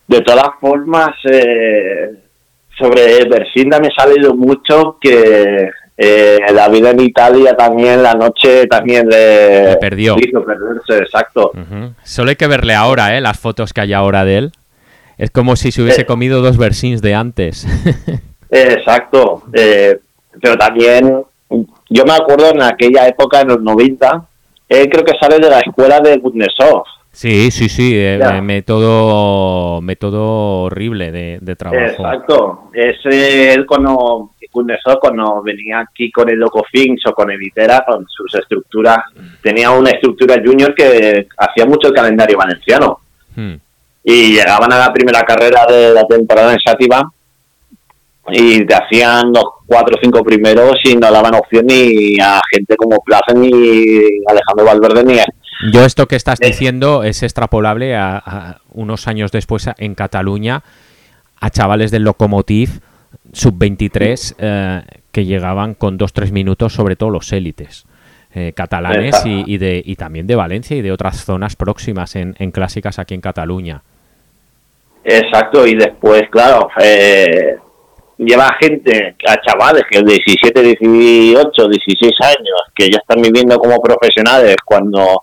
De 0.06 0.20
todas 0.22 0.48
formas, 0.60 1.10
eh, 1.30 2.14
sobre 2.78 3.24
Bersinda 3.28 3.78
me 3.78 3.88
ha 3.88 4.02
salido 4.02 4.34
mucho 4.34 4.96
que 5.00 5.70
eh, 6.00 6.38
la 6.54 6.68
vida 6.68 6.90
en 6.90 7.00
Italia 7.00 7.54
también, 7.56 8.02
la 8.02 8.14
noche 8.14 8.66
también 8.68 9.08
le, 9.08 9.70
Le 9.70 9.76
perdió. 9.78 10.16
hizo 10.18 10.44
perderse, 10.44 10.98
exacto. 11.02 11.50
Solo 12.04 12.30
hay 12.30 12.36
que 12.36 12.46
verle 12.46 12.74
ahora, 12.74 13.16
¿eh? 13.16 13.20
Las 13.20 13.38
fotos 13.38 13.72
que 13.72 13.80
hay 13.80 13.92
ahora 13.92 14.24
de 14.24 14.38
él. 14.38 14.52
Es 15.18 15.30
como 15.32 15.56
si 15.56 15.72
se 15.72 15.82
hubiese 15.82 16.02
Eh. 16.02 16.06
comido 16.06 16.40
dos 16.40 16.56
versins 16.56 17.02
de 17.02 17.14
antes. 17.14 17.66
Exacto. 18.50 19.42
Eh, 19.52 19.98
pero 20.40 20.56
también, 20.56 21.22
yo 21.90 22.04
me 22.04 22.12
acuerdo 22.12 22.50
en 22.50 22.62
aquella 22.62 23.06
época, 23.08 23.40
en 23.40 23.48
los 23.48 23.60
90, 23.62 24.24
él 24.68 24.88
creo 24.88 25.04
que 25.04 25.18
sale 25.20 25.38
de 25.38 25.50
la 25.50 25.58
escuela 25.60 26.00
de 26.00 26.20
Kuznetsov. 26.20 26.84
sí, 27.10 27.50
sí, 27.50 27.68
sí. 27.68 27.94
eh, 27.96 28.20
eh, 28.22 28.40
método, 28.40 29.80
método 29.80 30.62
horrible 30.62 31.10
de, 31.10 31.38
de 31.40 31.56
trabajo. 31.56 31.82
Exacto. 31.84 32.60
Es 32.72 32.96
eh, 33.10 33.52
él 33.54 33.66
cuando, 33.66 34.30
Cuando 35.00 35.42
venía 35.42 35.80
aquí 35.80 36.10
con 36.10 36.28
el 36.28 36.38
Loco 36.38 36.64
Finch 36.70 37.06
o 37.06 37.12
con 37.12 37.30
Editera, 37.30 37.84
con 37.86 38.06
sus 38.08 38.34
estructuras, 38.34 38.98
tenía 39.42 39.70
una 39.70 39.90
estructura 39.90 40.36
junior 40.44 40.74
que 40.74 41.28
hacía 41.36 41.66
mucho 41.66 41.88
el 41.88 41.94
calendario 41.94 42.38
valenciano. 42.38 43.00
Hmm. 43.36 43.54
y 44.02 44.32
llegaban 44.32 44.72
a 44.72 44.78
la 44.78 44.92
primera 44.92 45.22
carrera 45.22 45.64
de 45.66 45.92
la 45.92 46.04
temporada 46.04 46.52
en 46.52 46.58
Sátiva 46.58 47.08
y 48.30 48.64
te 48.64 48.74
hacían 48.74 49.32
los 49.32 49.44
cuatro 49.66 49.96
o 49.96 50.00
cinco 50.02 50.24
primeros 50.24 50.76
y 50.84 50.96
no 50.96 51.10
daban 51.10 51.34
opción 51.34 51.66
ni 51.66 52.18
a 52.20 52.40
gente 52.50 52.74
como 52.76 53.00
Plaza 53.04 53.34
ni 53.34 53.50
Alejandro 54.26 54.64
Valverde 54.64 55.04
ni 55.04 55.18
a... 55.18 55.24
Yo 55.72 55.84
esto 55.84 56.06
que 56.06 56.16
estás 56.16 56.38
diciendo 56.38 57.04
es 57.04 57.22
extrapolable 57.22 57.96
a, 57.96 58.16
a 58.16 58.60
unos 58.70 59.08
años 59.08 59.30
después 59.30 59.68
en 59.76 59.94
Cataluña 59.94 60.62
a 61.40 61.50
chavales 61.50 61.90
del 61.90 62.02
Lokomotiv 62.02 62.80
sub-23 63.32 64.34
eh, 64.38 64.82
que 65.12 65.24
llegaban 65.24 65.74
con 65.74 65.98
2-3 65.98 66.32
minutos, 66.32 66.72
sobre 66.72 66.96
todo 66.96 67.10
los 67.10 67.32
élites 67.32 67.84
eh, 68.34 68.52
catalanes 68.54 69.24
y, 69.24 69.44
y 69.46 69.58
de, 69.58 69.82
y 69.84 69.96
también 69.96 70.26
de 70.26 70.34
Valencia 70.36 70.76
y 70.76 70.82
de 70.82 70.92
otras 70.92 71.24
zonas 71.24 71.56
próximas 71.56 72.14
en, 72.16 72.34
en 72.38 72.50
clásicas 72.50 72.98
aquí 72.98 73.14
en 73.14 73.20
Cataluña. 73.20 73.82
Exacto, 75.04 75.66
y 75.66 75.74
después, 75.74 76.22
claro, 76.30 76.68
eh, 76.82 77.56
lleva 78.18 78.54
gente, 78.60 79.14
a 79.26 79.36
chavales 79.40 79.84
que 79.90 80.00
de 80.02 80.12
17, 80.26 80.62
18, 80.62 81.68
16 81.68 82.12
años, 82.20 82.60
que 82.74 82.90
ya 82.90 82.98
están 82.98 83.22
viviendo 83.22 83.56
como 83.58 83.80
profesionales 83.80 84.56
cuando 84.64 85.20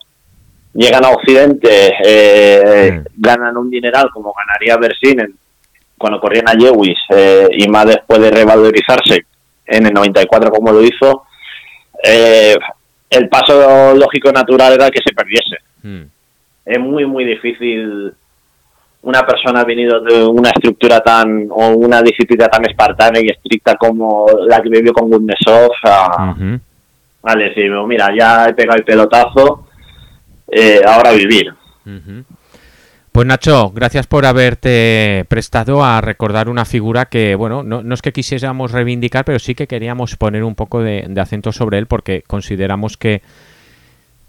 llegan 0.73 1.05
a 1.05 1.09
Occidente, 1.09 1.91
eh, 2.03 2.91
Mm. 2.91 3.03
ganan 3.17 3.57
un 3.57 3.69
dineral 3.69 4.09
como 4.13 4.33
ganaría 4.33 4.77
Bersin 4.77 5.19
en- 5.19 5.35
cuando 5.97 6.19
corrían 6.19 6.47
a 6.49 6.53
Lewis 6.53 6.97
eh, 7.09 7.47
y 7.51 7.67
más 7.67 7.85
después 7.85 8.19
de 8.21 8.31
revalorizarse 8.31 9.25
en 9.65 9.85
el 9.87 9.93
94 9.93 10.49
como 10.51 10.71
lo 10.71 10.81
hizo, 10.83 11.23
eh, 12.03 12.55
el 13.09 13.29
paso 13.29 13.93
lógico 13.95 14.31
natural 14.31 14.73
era 14.73 14.89
que 14.89 15.01
se 15.05 15.13
perdiese 15.13 15.57
Mm. 15.83 16.01
es 16.65 16.79
muy 16.79 17.05
muy 17.05 17.23
difícil 17.25 18.11
una 19.03 19.21
persona 19.21 19.63
venido 19.63 19.99
de 20.01 20.25
una 20.25 20.49
estructura 20.49 20.99
tan 20.99 21.45
o 21.51 21.67
una 21.69 22.01
disciplina 22.01 22.47
tan 22.47 22.65
espartana 22.65 23.19
y 23.19 23.27
estricta 23.27 23.75
como 23.75 24.25
la 24.47 24.59
que 24.63 24.69
vivió 24.69 24.91
con 24.93 25.07
Gundesov 25.11 25.69
a, 25.83 26.31
Ujú. 26.35 26.59
a 27.21 27.35
decir 27.35 27.69
mira 27.85 28.09
ya 28.17 28.47
he 28.47 28.53
pegado 28.55 28.77
el 28.79 28.83
pelotazo 28.83 29.67
eh, 30.51 30.81
ahora 30.87 31.11
vivir. 31.11 31.53
Pues 33.15 33.25
Nacho, 33.25 33.71
gracias 33.73 34.07
por 34.07 34.25
haberte 34.25 35.23
prestado 35.29 35.85
a 35.85 36.01
recordar 36.01 36.49
una 36.49 36.65
figura 36.65 37.05
que, 37.05 37.35
bueno, 37.35 37.63
no, 37.63 37.81
no 37.81 37.93
es 37.93 38.01
que 38.01 38.11
quisiéramos 38.11 38.73
reivindicar, 38.73 39.23
pero 39.23 39.39
sí 39.39 39.55
que 39.55 39.67
queríamos 39.67 40.17
poner 40.17 40.43
un 40.43 40.53
poco 40.53 40.81
de, 40.81 41.05
de 41.07 41.21
acento 41.21 41.53
sobre 41.53 41.77
él 41.77 41.85
porque 41.87 42.23
consideramos 42.27 42.97
que, 42.97 43.21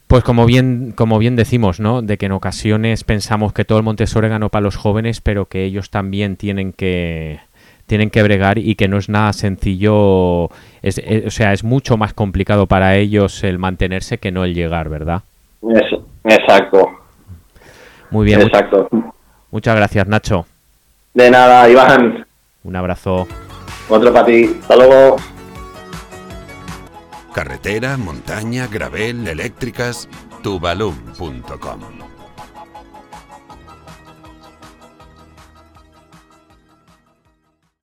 pues 0.07 0.23
como 0.23 0.47
bien, 0.47 0.93
como 0.95 1.19
bien 1.19 1.35
decimos, 1.35 1.81
¿no? 1.81 2.01
De 2.01 2.17
que 2.17 2.27
en 2.27 2.33
ocasiones 2.33 3.03
pensamos 3.03 3.53
que 3.53 3.65
todo 3.65 3.79
el 3.79 3.83
Montessori 3.85 4.29
ganó 4.29 4.51
para 4.51 4.63
los 4.63 4.77
jóvenes, 4.77 5.21
pero 5.21 5.47
que 5.47 5.65
ellos 5.65 5.91
también 5.91 6.37
tienen 6.37 6.73
que 6.73 7.41
tienen 7.87 8.11
que 8.11 8.23
bregar 8.23 8.57
y 8.59 8.77
que 8.77 8.87
no 8.87 8.99
es 8.99 9.09
nada 9.09 9.33
sencillo, 9.33 10.49
es- 10.83 10.99
eh, 10.99 11.25
o 11.27 11.31
sea, 11.33 11.53
es 11.53 11.65
mucho 11.65 11.97
más 11.97 12.15
complicado 12.15 12.69
para 12.69 12.97
ellos 12.97 13.43
el 13.43 13.59
mantenerse 13.59 14.19
que 14.19 14.31
no 14.31 14.45
el 14.45 14.55
llegar, 14.55 14.89
¿verdad? 14.89 15.23
Es- 15.75 15.99
exacto 16.25 17.01
Muy 18.17 18.25
bien, 18.25 18.41
exacto 18.41 18.89
muchas 19.51 19.77
gracias 19.77 20.09
Nacho. 20.09 20.47
de 21.13 21.31
nada 21.31 21.69
Iván 21.69 22.27
Un 22.65 22.75
abrazo. 22.75 23.29
otro 23.91 24.11
para 24.11 24.25
ti 24.25 24.57
hasta 24.59 24.75
luego 24.75 25.17
Carretera, 27.35 27.99
montaña, 27.99 28.67
gravel, 28.69 29.29
eléctricas, 29.29 30.09
tubalum.com. 30.43 32.06